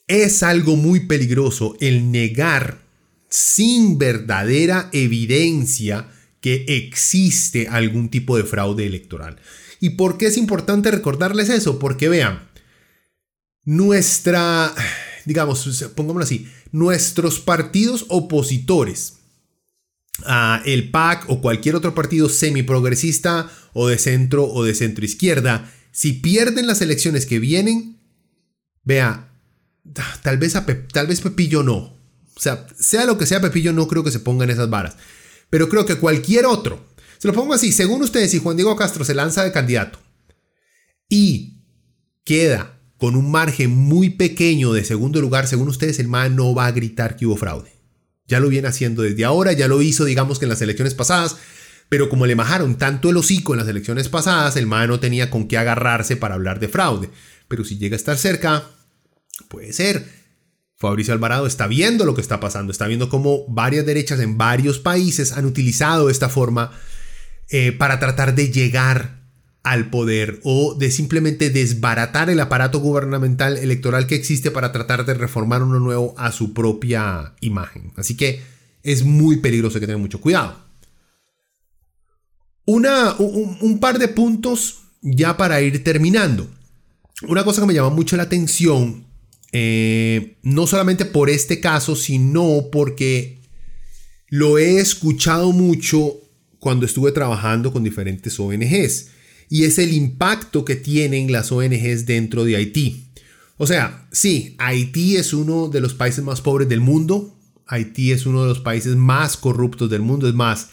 [0.07, 2.87] Es algo muy peligroso el negar
[3.29, 6.09] sin verdadera evidencia
[6.41, 9.39] que existe algún tipo de fraude electoral.
[9.81, 11.79] ¿Y por qué es importante recordarles eso?
[11.79, 12.49] Porque vean,
[13.65, 14.73] nuestra,
[15.29, 19.19] digamos, pongámoslo así, nuestros partidos opositores,
[20.25, 25.71] a el PAC o cualquier otro partido semiprogresista o de centro o de centro izquierda,
[25.93, 27.99] si pierden las elecciones que vienen,
[28.85, 29.31] vea,
[30.23, 30.55] tal vez,
[30.93, 31.77] tal vez Pepillo no.
[32.35, 34.97] O sea, sea lo que sea Pepillo, no creo que se pongan esas varas.
[35.51, 36.87] Pero creo que cualquier otro,
[37.19, 39.99] se lo pongo así, según ustedes, si Juan Diego Castro se lanza de candidato
[41.07, 41.59] y
[42.25, 46.67] queda con un margen muy pequeño de segundo lugar, según ustedes, el MAE no va
[46.67, 47.73] a gritar que hubo fraude.
[48.27, 51.37] Ya lo viene haciendo desde ahora, ya lo hizo, digamos que en las elecciones pasadas,
[51.89, 55.31] pero como le majaron tanto el hocico en las elecciones pasadas, el MAE no tenía
[55.31, 57.09] con qué agarrarse para hablar de fraude.
[57.47, 58.65] Pero si llega a estar cerca,
[59.49, 60.05] puede ser.
[60.77, 64.79] Fabricio Alvarado está viendo lo que está pasando, está viendo cómo varias derechas en varios
[64.79, 66.73] países han utilizado esta forma
[67.49, 69.18] eh, para tratar de llegar
[69.63, 75.15] al poder o de simplemente desbaratar el aparato gubernamental electoral que existe para tratar de
[75.15, 77.93] reformar uno nuevo a su propia imagen.
[77.97, 78.41] Así que
[78.83, 80.57] es muy peligroso, que tener mucho cuidado.
[82.65, 86.49] Un, par de puntos ya para ir terminando.
[87.27, 89.07] Una cosa que me llama mucho la atención,
[89.53, 93.39] eh, no solamente por este caso, sino porque
[94.29, 96.17] lo he escuchado mucho
[96.59, 99.18] cuando estuve trabajando con diferentes ONGs
[99.49, 103.05] y es el impacto que tienen las ONGs dentro de Haití.
[103.57, 107.37] O sea, sí, Haití es uno de los países más pobres del mundo,
[107.67, 110.71] Haití es uno de los países más corruptos del mundo, es más,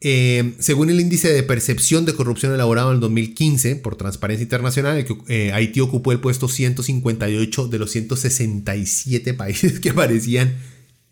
[0.00, 5.06] eh, según el índice de percepción de corrupción elaborado en el 2015 por Transparencia Internacional,
[5.28, 10.56] eh, Haití ocupó el puesto 158 de los 167 países que aparecían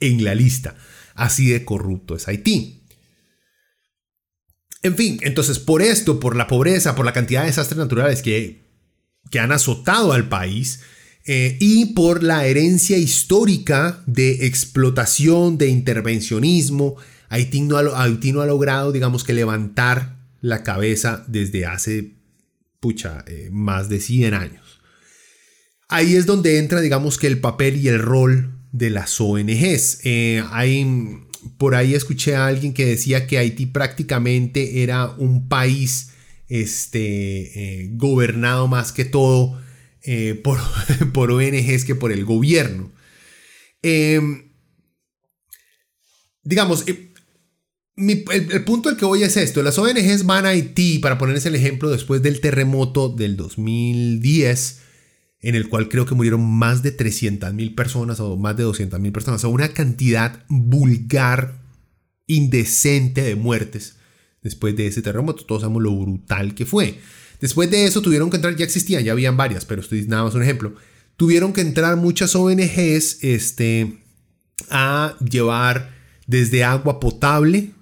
[0.00, 0.76] en la lista.
[1.14, 2.79] Así de corrupto es Haití.
[4.82, 8.62] En fin, entonces por esto, por la pobreza, por la cantidad de desastres naturales que,
[9.30, 10.80] que han azotado al país
[11.26, 16.96] eh, y por la herencia histórica de explotación, de intervencionismo,
[17.28, 22.14] Haití no, ha, logrado, digamos que, levantar la cabeza desde hace,
[22.80, 24.80] pucha, eh, más de 100 años.
[25.88, 30.00] Ahí es donde entra, digamos que, el papel y el rol de las ONGs.
[30.02, 30.84] Eh, hay
[31.58, 36.10] por ahí escuché a alguien que decía que Haití prácticamente era un país
[36.48, 39.60] este, eh, gobernado más que todo
[40.02, 40.58] eh, por,
[41.12, 42.90] por, ONGs que por el gobierno.
[43.82, 44.50] Em,
[46.42, 47.12] digamos, eh,
[47.96, 51.46] el, el, punto al que voy es esto, las ONGs van a Haití, para ponerles
[51.46, 54.80] el ejemplo, después del terremoto del 2010,
[55.42, 59.40] en el cual creo que murieron más de 300.000 personas o más de 200.000 personas,
[59.40, 61.58] o sea, una cantidad vulgar,
[62.26, 63.96] indecente de muertes
[64.42, 65.44] después de ese terremoto.
[65.44, 66.98] Todos sabemos lo brutal que fue.
[67.40, 70.34] Después de eso tuvieron que entrar, ya existían, ya habían varias, pero estoy nada más
[70.34, 70.74] un ejemplo.
[71.16, 73.98] Tuvieron que entrar muchas ONGs este,
[74.68, 75.90] a llevar
[76.26, 77.72] desde agua potable,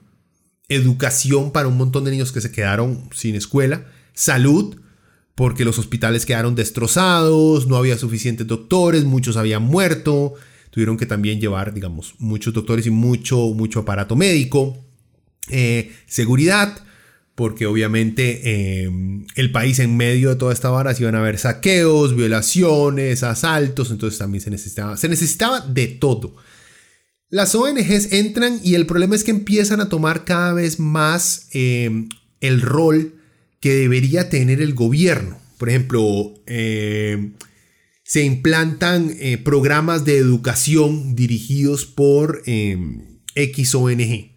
[0.68, 4.76] educación para un montón de niños que se quedaron sin escuela, salud,
[5.38, 10.34] porque los hospitales quedaron destrozados, no había suficientes doctores, muchos habían muerto,
[10.70, 14.76] tuvieron que también llevar, digamos, muchos doctores y mucho, mucho aparato médico,
[15.48, 16.82] eh, seguridad,
[17.36, 18.40] porque obviamente
[18.82, 18.90] eh,
[19.36, 24.18] el país en medio de toda esta vara iban a haber saqueos, violaciones, asaltos, entonces
[24.18, 26.34] también se necesitaba, se necesitaba de todo.
[27.30, 32.08] Las ONGs entran y el problema es que empiezan a tomar cada vez más eh,
[32.40, 33.17] el rol
[33.60, 35.38] que debería tener el gobierno.
[35.58, 37.32] Por ejemplo, eh,
[38.04, 42.78] se implantan eh, programas de educación dirigidos por eh,
[43.34, 44.30] X ONG.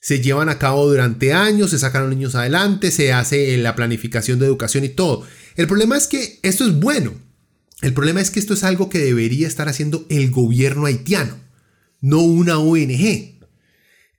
[0.00, 4.38] Se llevan a cabo durante años, se sacan los niños adelante, se hace la planificación
[4.38, 5.24] de educación y todo.
[5.56, 7.14] El problema es que esto es bueno.
[7.82, 11.36] El problema es que esto es algo que debería estar haciendo el gobierno haitiano,
[12.00, 13.31] no una ONG.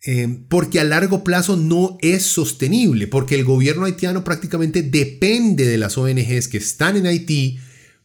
[0.05, 5.77] Em, porque a largo plazo no es sostenible, porque el gobierno haitiano prácticamente depende de
[5.77, 7.59] las ONGs que están en Haití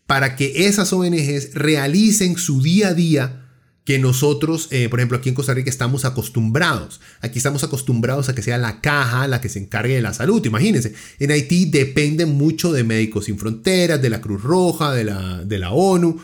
[0.06, 3.44] para que esas ONGs realicen su día a día
[3.84, 7.00] que nosotros, eh, por ejemplo, aquí en Costa Rica estamos acostumbrados.
[7.20, 10.44] Aquí estamos acostumbrados a que sea la caja la que se encargue de la salud.
[10.44, 15.42] Imagínense, en Haití dependen mucho de Médicos Sin Fronteras, de la Cruz Roja, de la,
[15.44, 16.20] de la ONU,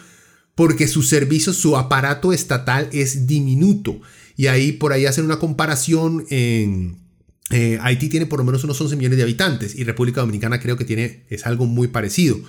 [0.55, 4.01] porque su servicio, su aparato estatal es diminuto.
[4.37, 7.03] Y ahí por ahí hacen una comparación en...
[7.51, 10.79] Eh, Haití tiene por lo menos unos 11 millones de habitantes y República Dominicana creo
[10.79, 12.41] que tiene, es algo muy parecido.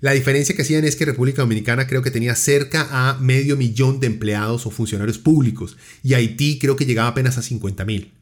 [0.00, 4.00] La diferencia que hacían es que República Dominicana creo que tenía cerca a medio millón
[4.00, 8.12] de empleados o funcionarios públicos y Haití creo que llegaba apenas a 50 mil.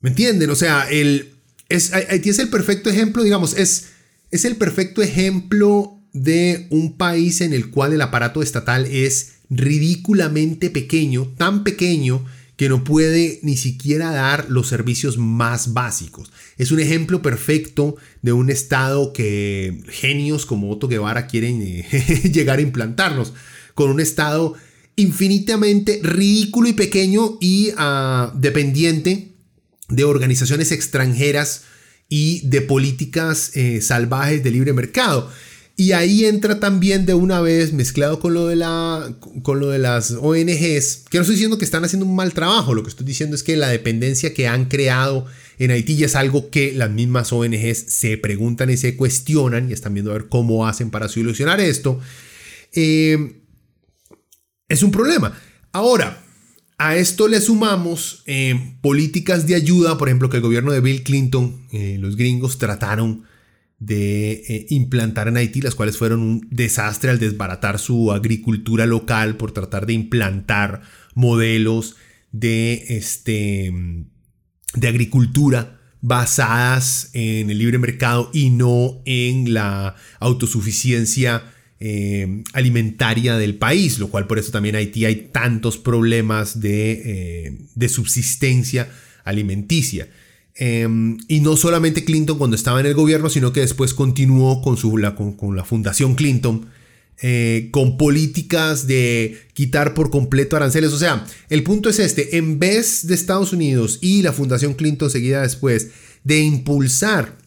[0.00, 0.50] ¿Me entienden?
[0.50, 1.32] O sea, el,
[1.68, 3.88] es, Haití es el perfecto ejemplo, digamos, es,
[4.30, 10.70] es el perfecto ejemplo de un país en el cual el aparato estatal es ridículamente
[10.70, 12.24] pequeño, tan pequeño
[12.56, 16.32] que no puede ni siquiera dar los servicios más básicos.
[16.56, 21.86] Es un ejemplo perfecto de un estado que genios como Otto Guevara quieren eh,
[22.32, 23.32] llegar a implantarnos,
[23.74, 24.54] con un estado
[24.96, 29.28] infinitamente ridículo y pequeño y ah, dependiente
[29.88, 31.62] de organizaciones extranjeras
[32.08, 35.30] y de políticas eh, salvajes de libre mercado.
[35.80, 39.14] Y ahí entra también de una vez, mezclado con lo, de la,
[39.44, 42.74] con lo de las ONGs, que no estoy diciendo que están haciendo un mal trabajo,
[42.74, 45.26] lo que estoy diciendo es que la dependencia que han creado
[45.56, 49.72] en Haití ya es algo que las mismas ONGs se preguntan y se cuestionan y
[49.72, 52.00] están viendo a ver cómo hacen para solucionar esto.
[52.72, 53.40] Eh,
[54.68, 55.38] es un problema.
[55.70, 56.24] Ahora,
[56.76, 61.04] a esto le sumamos eh, políticas de ayuda, por ejemplo, que el gobierno de Bill
[61.04, 63.27] Clinton, eh, los gringos trataron
[63.78, 69.36] de eh, implantar en Haití, las cuales fueron un desastre al desbaratar su agricultura local
[69.36, 70.82] por tratar de implantar
[71.14, 71.96] modelos
[72.32, 73.72] de, este,
[74.74, 81.42] de agricultura basadas en el libre mercado y no en la autosuficiencia
[81.80, 87.58] eh, alimentaria del país, lo cual por eso también Haití hay tantos problemas de, eh,
[87.74, 88.90] de subsistencia
[89.24, 90.08] alimenticia.
[90.60, 94.76] Em, y no solamente Clinton cuando estaba en el gobierno, sino que después continuó con,
[94.76, 96.66] su, la, con, la Fundación Clinton,
[97.22, 100.92] eh, con políticas de quitar por completo aranceles.
[100.92, 105.10] O sea, el punto es este, en vez de Estados Unidos y la Fundación Clinton
[105.10, 105.90] seguida después
[106.24, 107.38] de impulsar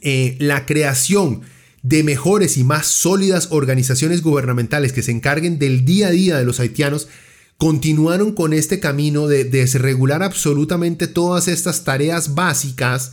[0.00, 1.42] eh, la creación
[1.82, 6.44] de mejores y más sólidas organizaciones gubernamentales que se encarguen del día a día de
[6.46, 7.08] los haitianos,
[7.58, 13.12] continuaron con este camino de desregular absolutamente todas estas tareas básicas,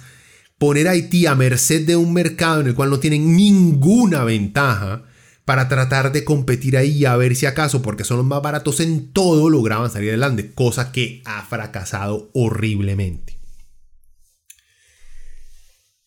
[0.59, 5.03] poner a Haití a merced de un mercado en el cual no tienen ninguna ventaja
[5.45, 9.11] para tratar de competir ahí a ver si acaso, porque son los más baratos en
[9.11, 13.39] todo, lograban salir adelante, cosa que ha fracasado horriblemente.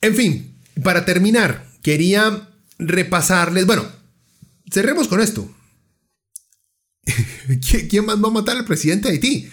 [0.01, 3.85] En fin, para terminar, quería repasarles, bueno,
[4.71, 5.49] cerremos con esto.
[7.89, 9.49] ¿Quién más va a matar al presidente de Haití?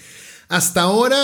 [0.47, 1.17] Hasta ahora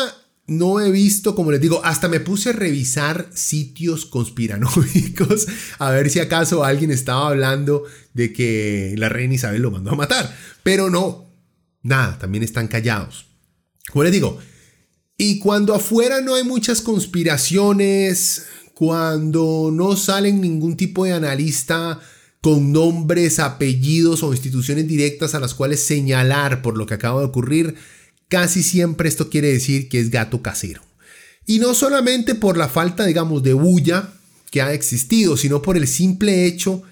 [0.48, 5.48] no he visto, como les digo, hasta me puse a revisar sitios conspiranoicos
[5.80, 9.96] a ver si acaso alguien estaba hablando de que la reina Isabel lo mandó a
[9.96, 10.36] matar.
[10.64, 11.32] Pero no,
[11.84, 13.28] nada, también están callados.
[13.90, 14.40] Como les digo,
[15.18, 22.00] y cuando afuera no hay muchas conspiraciones, cuando no salen ningún tipo de analista
[22.42, 27.28] con nombres, apellidos o instituciones directas a las cuales señalar por lo que acaba de
[27.28, 27.76] ocurrir,
[28.28, 30.82] casi siempre esto quiere decir que es gato casero.
[31.46, 34.14] Y no solamente por la falta, digamos, de bulla
[34.50, 36.84] que ha existido, sino por el simple hecho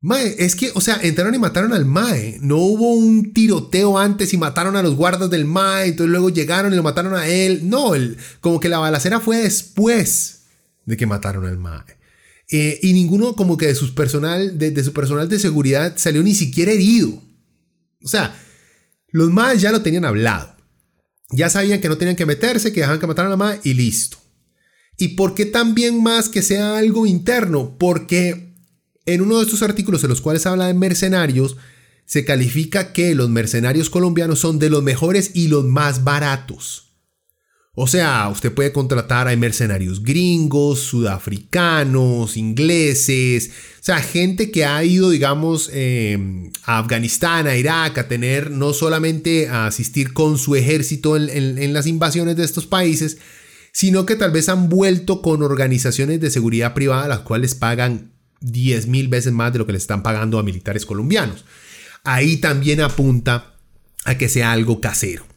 [0.00, 2.38] Mae, es que, o sea, entraron y mataron al Mae.
[2.40, 6.72] No hubo un tiroteo antes y mataron a los guardas del Mae, entonces luego llegaron
[6.72, 7.68] y lo mataron a él.
[7.68, 10.42] No, el, como que la balacera fue después
[10.86, 11.97] de que mataron al Mae.
[12.50, 16.34] Eh, y ninguno como que de, sus personal, de, su personal de seguridad salió ni
[16.34, 17.22] siquiera herido.
[18.02, 18.34] O sea,
[19.08, 20.56] los más ya lo tenían hablado.
[21.30, 23.74] Ya sabían que no tenían que meterse, que dejaban que mataran a la MAE y
[23.74, 24.16] listo.
[24.96, 27.76] ¿Y por qué también más que sea algo interno?
[27.78, 28.54] Porque
[29.04, 31.56] en uno de estos artículos en los cuales habla de mercenarios,
[32.04, 36.87] se califica que los mercenarios colombianos son de los mejores y los más baratos.
[37.80, 44.82] O sea, usted puede contratar a mercenarios gringos, sudafricanos, ingleses, o sea, gente que ha
[44.82, 50.56] ido, digamos, em, a Afganistán, a Irak, a tener no solamente a asistir con su
[50.56, 53.18] ejército en, las invasiones de estos países,
[53.70, 58.10] sino que tal vez han vuelto con organizaciones de seguridad privada, las cuales pagan
[58.40, 61.44] 10 mil veces más de lo que le están pagando a militares colombianos.
[62.02, 63.54] Ahí también apunta
[64.04, 65.27] a que sea algo casero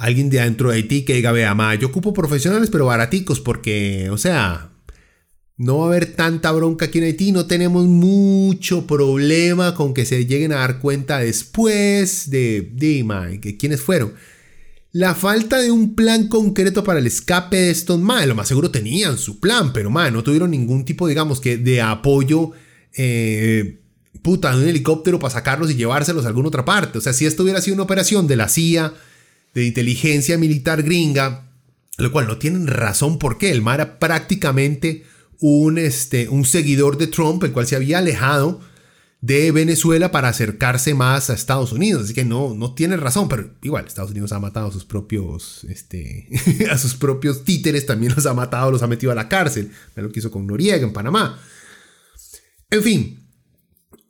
[0.00, 4.08] alguien de adentro de Haití que diga, vea, ma, yo ocupo profesionales pero baraticos porque,
[4.10, 4.70] o sea,
[5.58, 10.06] no va a haber tanta bronca aquí en Haití, no tenemos mucho problema con que
[10.06, 13.28] se lleguen a dar cuenta después de, de ma,
[13.58, 14.14] quiénes fueron.
[14.90, 18.70] La falta de un plan concreto para el escape de estos ma, lo más seguro
[18.70, 22.52] tenían su plan, pero ma, no tuvieron ningún tipo, digamos, que de apoyo,
[22.96, 23.82] eh,
[24.22, 26.96] puta, de un helicóptero para sacarlos y llevárselos a alguna otra parte.
[26.96, 28.94] O sea, si esto hubiera sido una operación de la CIA,
[29.54, 31.50] de inteligencia militar gringa,
[31.98, 35.04] lo cual no tienen razón porque el mar era prácticamente
[35.40, 38.60] un, este, un seguidor de Trump, el cual se había alejado
[39.20, 42.04] de Venezuela para acercarse más a Estados Unidos.
[42.04, 45.64] Así que no, no tiene razón, pero igual Estados Unidos ha matado a sus propios,
[45.68, 46.28] este,
[46.70, 49.72] a sus propios títeres, también los ha matado, los ha metido a la cárcel.
[49.94, 51.38] Me lo que hizo con Noriega en Panamá.
[52.70, 53.26] En fin,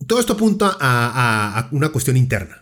[0.06, 2.59] todo esto apunta a una cuestión interna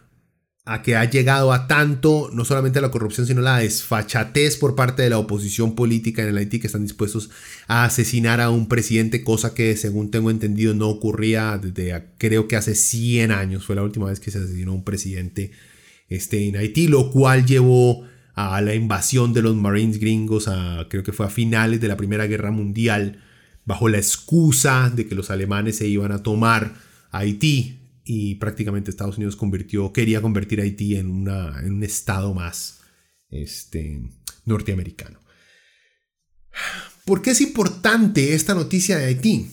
[0.70, 5.00] a que ha llegado a tanto, no solamente la corrupción, sino la desfachatez por parte
[5.00, 7.30] de la oposición política en el Haití, que están dispuestos
[7.68, 12.56] a asesinar a un presidente, cosa que según tengo entendido no ocurría desde creo que
[12.56, 15.52] hace 100 años, fue la última vez que se asesinó un presidente
[16.10, 21.02] este, en Haití, lo cual llevó a la invasión de los Marines gringos, a, creo
[21.02, 23.22] que fue a finales de la Primera Guerra Mundial,
[23.64, 26.74] bajo la excusa de que los alemanes se iban a tomar
[27.10, 27.77] Haití
[28.11, 32.80] y prácticamente Estados Unidos convirtió, quería convertir Haití en, una, en un estado más
[33.28, 34.00] este,
[34.46, 35.20] norteamericano.
[37.04, 39.50] ¿Por qué es importante esta noticia de Haití?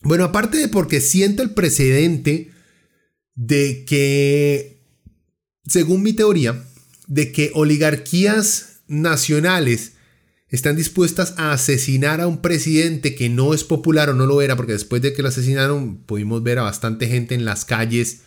[0.00, 2.50] Bueno, aparte de porque siente el precedente
[3.34, 4.86] de que
[5.66, 6.64] según mi teoría,
[7.08, 9.96] de que oligarquías nacionales
[10.52, 14.54] están dispuestas a asesinar a un presidente que no es popular o no lo era,
[14.54, 18.20] porque después de que lo asesinaron pudimos ver a bastante gente en las calles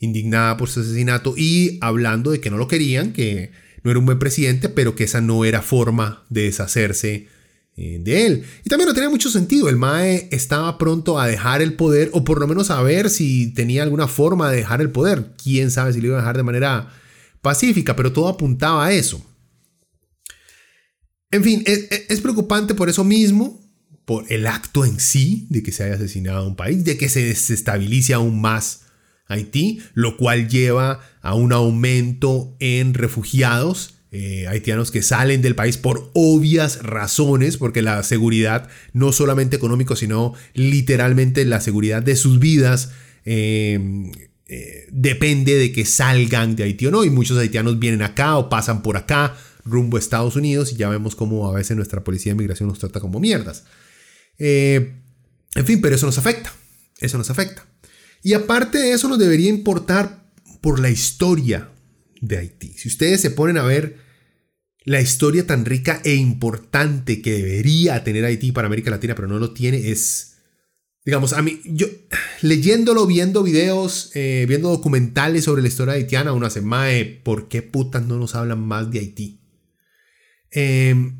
[0.00, 3.52] indignada por su asesinato y hablando de que no lo querían, que
[3.84, 7.28] no era un buen presidente, pero que esa no era forma de deshacerse
[7.76, 8.44] eh, de él.
[8.64, 12.24] Y también no tenía mucho sentido, el Mae estaba pronto a dejar el poder, o
[12.24, 15.34] por lo menos a ver si tenía alguna forma de dejar el poder.
[15.40, 16.88] Quién sabe si lo iba a dejar de manera
[17.42, 19.24] pacífica, pero todo apuntaba a eso.
[21.32, 23.60] En fin, es, preocupante por eso mismo,
[24.04, 27.08] por el acto en sí de que se haya asesinado a un país, de que
[27.08, 28.82] se desestabilice aún más
[29.26, 33.94] Haití, lo cual lleva a un aumento en refugiados.
[34.12, 39.94] Eh, haitianos que salen del país por obvias razones, porque la seguridad, no solamente económico,
[39.94, 42.90] sino literalmente la seguridad de sus vidas,
[43.24, 44.10] em,
[44.48, 47.04] eh, depende de que salgan de Haití o no.
[47.04, 50.88] Y muchos haitianos vienen acá o pasan por acá rumbo a Estados Unidos y ya
[50.88, 53.64] vemos cómo a veces nuestra policía de migración nos trata como mierdas.
[54.38, 54.94] Eh,
[55.54, 56.52] en fin, pero eso nos afecta.
[56.98, 57.66] Eso nos afecta.
[58.22, 60.24] Y aparte de eso nos debería importar
[60.60, 61.70] por la historia
[62.20, 62.74] de Haití.
[62.76, 63.96] Si ustedes se ponen a ver
[64.84, 69.38] la historia tan rica e importante que debería tener Haití para América Latina, pero no
[69.38, 70.36] lo tiene, es,
[71.04, 71.86] digamos, a mí, yo
[72.42, 77.62] leyéndolo, viendo videos, eh, viendo documentales sobre la historia haitiana, uno hace, mae, ¿por qué
[77.62, 79.39] putas no nos hablan más de Haití?
[80.50, 81.18] Em,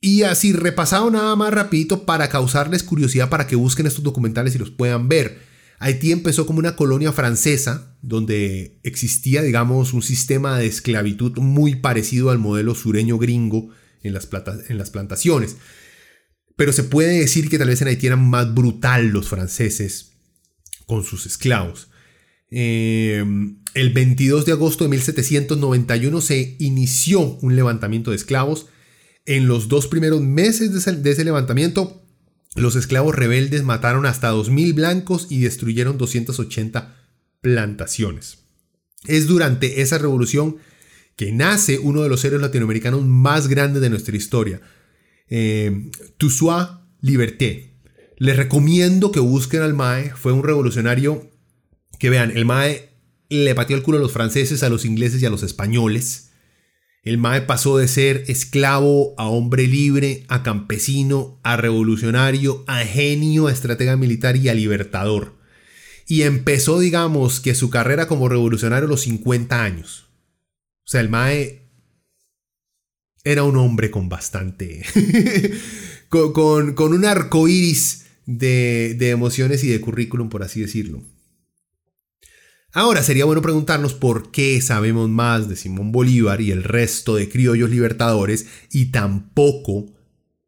[0.00, 4.58] y así repasado nada más rapidito para causarles curiosidad para que busquen estos documentales y
[4.58, 5.40] los puedan ver.
[5.78, 12.30] Haití empezó como una colonia francesa donde existía, digamos, un sistema de esclavitud muy parecido
[12.30, 13.70] al modelo sureño gringo
[14.02, 15.56] en las, plantaciones.
[16.56, 20.12] Pero se puede decir que tal vez en Haití eran más brutal los franceses
[20.86, 21.88] con sus esclavos.
[22.48, 28.68] Em, el 22 de agosto de 1791 se inició un levantamiento de esclavos.
[29.26, 32.02] En los dos primeros meses de ese, levantamiento,
[32.54, 36.96] los esclavos rebeldes mataron hasta 2.000 blancos y destruyeron 280
[37.42, 38.38] plantaciones.
[39.04, 40.56] Es durante esa revolución
[41.14, 44.62] que nace uno de los héroes latinoamericanos más grandes de nuestra historia,
[45.28, 47.74] eh, Toussaint Liberté.
[48.16, 51.30] Les recomiendo que busquen al MAE, fue un revolucionario
[51.98, 52.95] que vean, el Mae
[53.28, 56.30] le pateó el culo a los franceses, a los ingleses y a los españoles.
[57.02, 63.46] El Mae pasó de ser esclavo a hombre libre, a campesino, a revolucionario, a genio,
[63.46, 65.36] a estratega militar y a libertador.
[66.08, 70.08] Y empezó, digamos, que su carrera como revolucionario a los 50 años.
[70.84, 71.68] O sea, el Mae
[73.24, 74.82] era un hombre con bastante.
[76.08, 81.02] con, un arco iris de emociones y de currículum, por así decirlo.
[82.76, 87.26] Ahora sería bueno preguntarnos por qué sabemos más de Simón Bolívar y el resto de
[87.26, 89.86] criollos libertadores y tampoco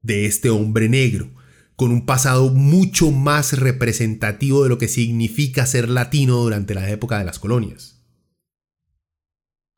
[0.02, 1.30] de este hombre negro,
[1.74, 7.18] con un pasado mucho más representativo de lo que significa ser latino durante la época
[7.18, 8.02] de las colonias.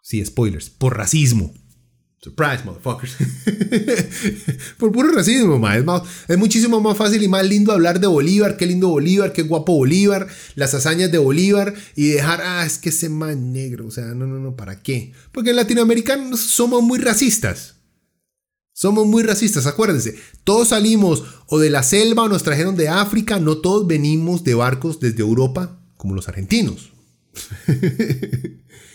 [0.03, 1.55] Sí, spoilers, por racismo.
[2.23, 3.17] Surprise, motherfuckers.
[4.79, 5.75] Por puro racismo, ma.
[5.75, 5.85] Es,
[6.29, 8.59] es, muchísimo más fácil y más lindo hablar de Bolívar.
[8.59, 10.27] Qué lindo Bolívar, qué guapo Bolívar.
[10.55, 11.73] Las hazañas de Bolívar.
[11.97, 13.87] Y dejar, ah, es que ese man negro.
[13.87, 15.13] O sea, no, no, no, ¿para qué?
[15.33, 17.77] Porque en latinoamericanos somos muy racistas.
[18.75, 20.15] Somos muy racistas, acuérdense.
[20.45, 23.41] Todos salimos o de la selva o nos trajeron de África.
[23.41, 26.93] No todos venimos de barcos desde Europa, como los argentinos.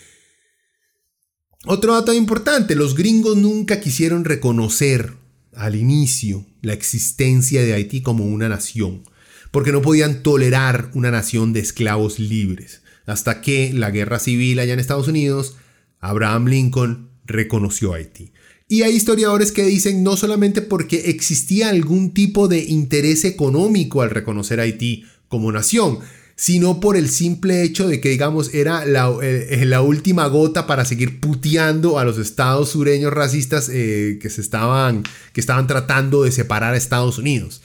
[1.68, 5.14] Otro dato importante, los gringos nunca quisieron reconocer
[5.52, 9.02] al inicio la existencia de Haití como una nación,
[9.50, 14.74] porque no podían tolerar una nación de esclavos libres, hasta que la guerra civil allá
[14.74, 15.56] en Estados Unidos,
[15.98, 18.32] Abraham Lincoln reconoció Haití.
[18.68, 24.10] Y hay historiadores que dicen no solamente porque existía algún tipo de interés económico al
[24.10, 25.98] reconocer Haití como nación,
[26.36, 30.84] sino por el simple hecho de que, digamos, era la, eh, la última gota para
[30.84, 36.32] seguir puteando a los estados sureños racistas eh, que, se estaban, que estaban tratando de
[36.32, 37.62] separar a Estados Unidos.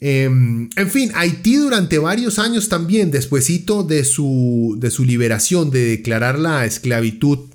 [0.00, 5.84] Em, en fin, Haití durante varios años también, despuesito de su, de su liberación, de
[5.84, 7.50] declarar la esclavitud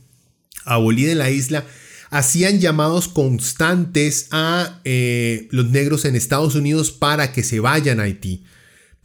[0.63, 1.65] abolida en la isla,
[2.09, 8.03] hacían llamados constantes a eh, los negros en Estados Unidos para que se vayan a
[8.03, 8.45] Haití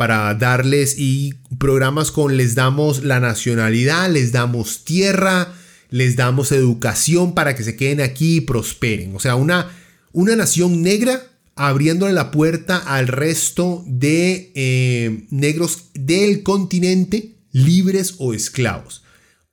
[0.03, 5.55] para darles y programas con les damos la nacionalidad, les damos tierra,
[5.91, 9.15] les damos educación para que se queden aquí y prosperen.
[9.15, 9.71] O sea, una,
[10.11, 11.23] una nación negra
[11.55, 19.05] abriéndole la puerta al resto de eh, negros del continente, libres o esclavos.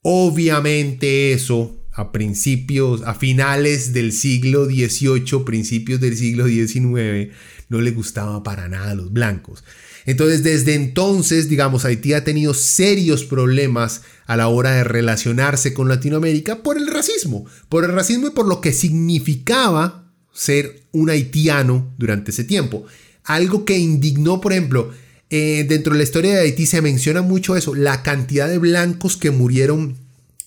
[0.02, 7.36] Obviamente eso a principios, a finales del siglo XVIII, principios del siglo XIX,
[7.70, 9.64] no le gustaba para nada a los blancos.
[10.10, 15.88] Entonces, desde entonces, digamos, Haití ha tenido serios problemas a la hora de relacionarse con
[15.88, 21.94] Latinoamérica por el racismo, por el racismo y por lo que significaba ser un haitiano
[22.00, 22.86] durante ese tiempo.
[23.24, 24.90] Algo que indignó, por ejemplo,
[25.30, 29.16] eh, dentro de la historia de Haití se menciona mucho eso, la cantidad de blancos
[29.16, 29.96] que murieron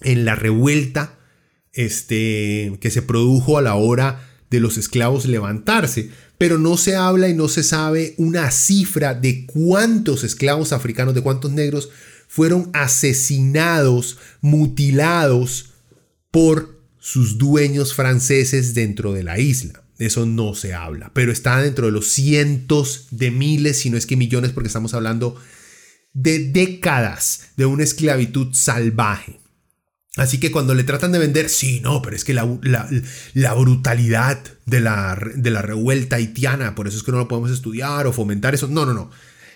[0.01, 1.21] en la revuelta
[1.73, 6.11] este, que se produjo a la hora de los esclavos levantarse,
[6.43, 11.21] pero no se habla y no se sabe una cifra de cuántos esclavos africanos, de
[11.21, 11.91] cuántos negros
[12.27, 15.67] fueron asesinados, mutilados
[16.33, 19.85] por sus dueños franceses dentro de la isla.
[20.01, 24.05] Eso no se habla, pero está dentro de los cientos de miles, si no es
[24.05, 25.37] que millones, porque estamos hablando
[26.13, 29.39] de décadas de una esclavitud salvaje.
[30.17, 32.45] Así que cuando le tratan de vender, sí, no, pero es que la,
[33.55, 38.55] brutalidad de la, revuelta haitiana, por eso es que no lo podemos estudiar o fomentar
[38.55, 38.69] eso.
[38.69, 39.11] No, no, no.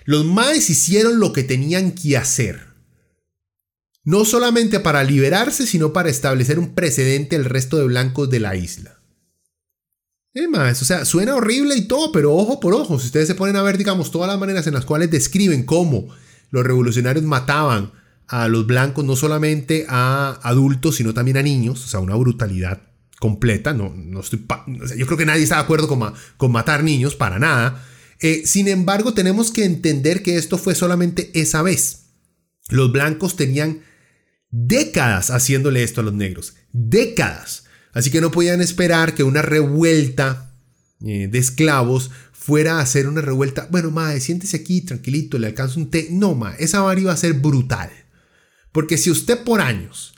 [0.07, 2.69] Los maes hicieron lo que tenían que hacer.
[4.03, 8.57] No solamente para liberarse, sino para establecer un precedente el resto de blancos de la
[8.57, 8.97] isla.
[10.33, 13.35] Es más, o sea, suena horrible y todo, pero ojo por ojo, si ustedes se
[13.35, 16.09] ponen a ver, digamos, todas las maneras en las cuales describen cómo
[16.51, 17.91] los revolucionarios mataban
[18.29, 22.83] a los blancos, no solamente a adultos, sino también a niños, o sea, una brutalidad
[23.19, 23.73] completa.
[23.73, 24.45] No, no estoy
[24.97, 27.85] yo creo que nadie está de acuerdo con, con matar niños, para nada.
[28.21, 32.07] Eh, sin embargo, tenemos que entender que esto fue solamente esa vez.
[32.69, 33.83] Los blancos tenían
[34.51, 37.65] décadas haciéndole esto a los negros, décadas.
[37.93, 40.55] Así que no podían esperar que una revuelta
[41.05, 43.69] eh, de esclavos fuera a hacer una revuelta.
[43.71, 46.09] Bueno, madre, siéntese aquí tranquilito, le alcanzo un té.
[46.11, 47.91] No, ma, esa varia iba a ser brutal.
[48.77, 50.13] Porque si usted por años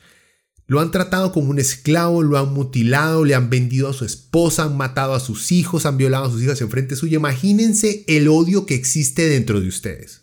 [0.67, 4.65] lo han tratado como un esclavo, lo han mutilado, le han vendido a su esposa,
[4.65, 8.27] han matado a sus hijos, han violado a sus hijas en frente suyo, imagínense el
[8.27, 10.23] odio que existe dentro de ustedes.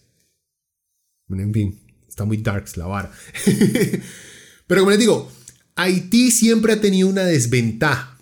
[1.30, 1.80] en fin,
[2.10, 3.10] está muy darks la vara.
[4.68, 5.32] Pero como les digo,
[5.78, 8.20] Haití siempre ha tenido una desventaja.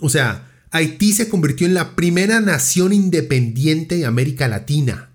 [0.00, 5.09] O sea, Haití se convirtió en la primera nación independiente de América Latina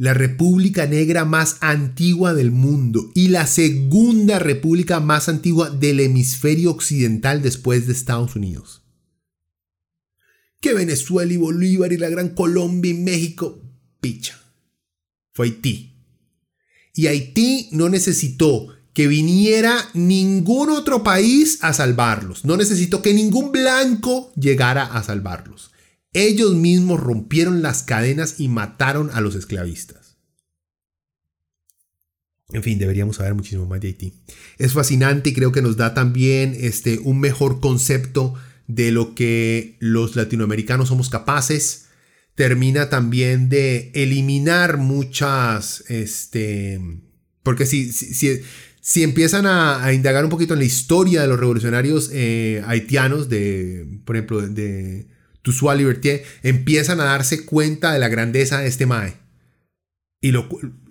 [0.00, 6.70] la república negra más antigua del mundo y la segunda república más antigua del hemisferio
[6.70, 8.82] occidental después de Estados Unidos.
[10.58, 13.60] Que Venezuela y Bolívar y la Gran Colombia y México,
[14.00, 14.40] picha.
[15.34, 15.98] Fue Haití.
[16.94, 22.46] Y Haití no necesitó que viniera ningún otro país a salvarlos.
[22.46, 25.69] No necesitó que ningún blanco llegara a salvarlos.
[26.12, 30.16] Ellos mismos rompieron las cadenas y mataron a los esclavistas.
[32.52, 34.14] En fin, deberíamos saber muchísimo más de Haití.
[34.58, 38.34] Es fascinante y creo que nos da también este, un mejor concepto
[38.66, 41.86] de lo que los latinoamericanos somos capaces.
[42.34, 46.80] Termina también de eliminar muchas, este,
[47.42, 48.40] porque si, si,
[48.80, 54.00] si, empiezan a, indagar un poquito en la historia de los revolucionarios eh, haitianos, de,
[54.04, 55.06] por ejemplo, de,
[55.42, 59.14] Toussaint Liberté, empiezan a darse cuenta de la grandeza de este Mae.
[60.20, 60.32] Y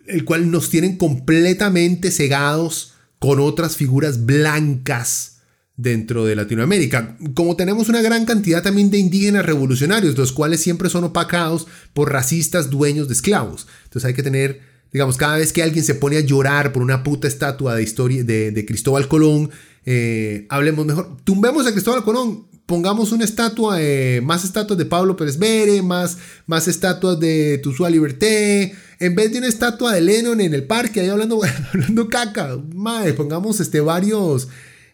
[0.08, 5.40] el cual nos tienen completamente cegados con otras figuras blancas
[5.80, 7.18] dentro de Latinoamérica.
[7.34, 12.12] Como tenemos una gran cantidad también de indígenas revolucionarios, los cuales siempre son opacados por
[12.12, 13.66] racistas dueños de esclavos.
[13.86, 14.60] Entonces hay que tener,
[14.92, 18.24] digamos, cada vez que alguien se pone a llorar por una puta estatua de historia
[18.26, 19.52] de, Cristóbal Colón,
[19.86, 23.80] eh, hablemos mejor, tumbemos a Cristóbal Colón, pongamos una estatua,
[24.22, 29.40] más estatuas de Pablo Pérez Vere, más, más estatuas de Tusua Liberté, en vez de
[29.40, 31.42] una estatua de Lennon en el parque, ahí hablando,
[31.74, 34.50] hablando caca, madre, pongamos este, varios,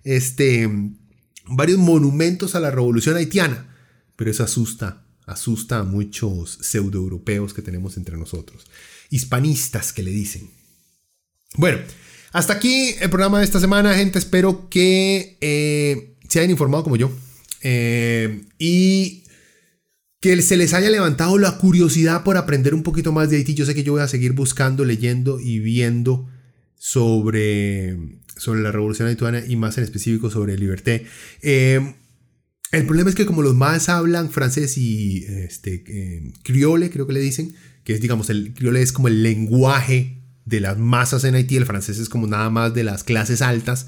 [0.06, 0.70] este,
[1.48, 3.76] varios monumentos a la revolución haitiana.
[4.16, 8.68] Pero eso asusta, asusta a muchos pseudoeuropeos que tenemos entre nosotros,
[9.10, 10.50] hispanistas que le dicen.
[11.58, 11.80] Bueno,
[12.32, 14.18] hasta aquí el programa de esta semana, gente.
[14.18, 17.12] Espero que eh, se hayan informado como yo
[17.68, 19.24] eh, y
[20.22, 23.56] que se les haya levantado la curiosidad por aprender un poquito más de Haití.
[23.56, 26.30] Yo sé que yo voy a seguir buscando, leyendo y viendo
[26.76, 27.98] sobre,
[28.38, 31.08] sobre la revolución haitiana y más en específico sobre Liberté.
[31.42, 31.96] Eh,
[32.72, 37.14] el problema es que como los más hablan francés y este, eh, criole, creo que
[37.14, 41.34] le dicen, que es, digamos, el criole es como el lenguaje de las masas en
[41.34, 43.88] Haití, el francés es como nada más de las clases altas.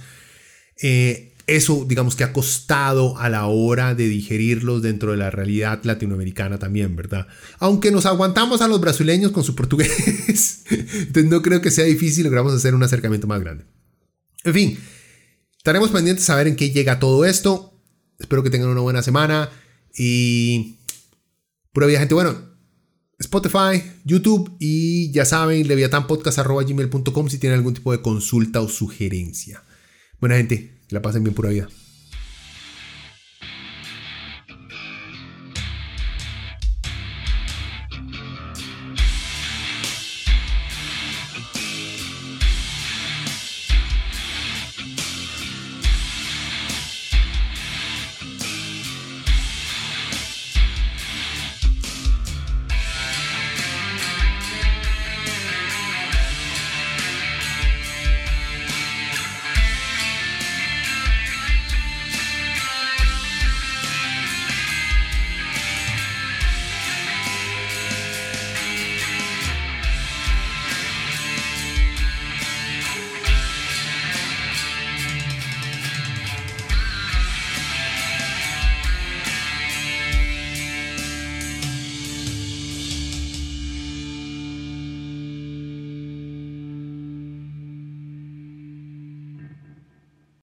[0.81, 5.79] Eh, eso, digamos que ha costado a la hora de digerirlos dentro de la realidad
[5.83, 7.27] latinoamericana también, ¿verdad?
[7.59, 12.25] Aunque nos aguantamos a los brasileños con su portugués, entonces no creo que sea difícil,
[12.25, 13.63] logramos hacer un acercamiento más grande.
[14.43, 14.79] En fin,
[15.57, 17.73] estaremos pendientes a saber en qué llega todo esto.
[18.19, 19.49] Espero que tengan una buena semana
[19.97, 20.75] y
[21.71, 22.13] pura vida, gente.
[22.13, 22.35] Bueno,
[23.19, 29.63] Spotify, YouTube y ya saben, leviatanpodcast.gmail.com si tienen algún tipo de consulta o sugerencia.
[30.19, 31.67] Buena gente, la pasen bien pura vida.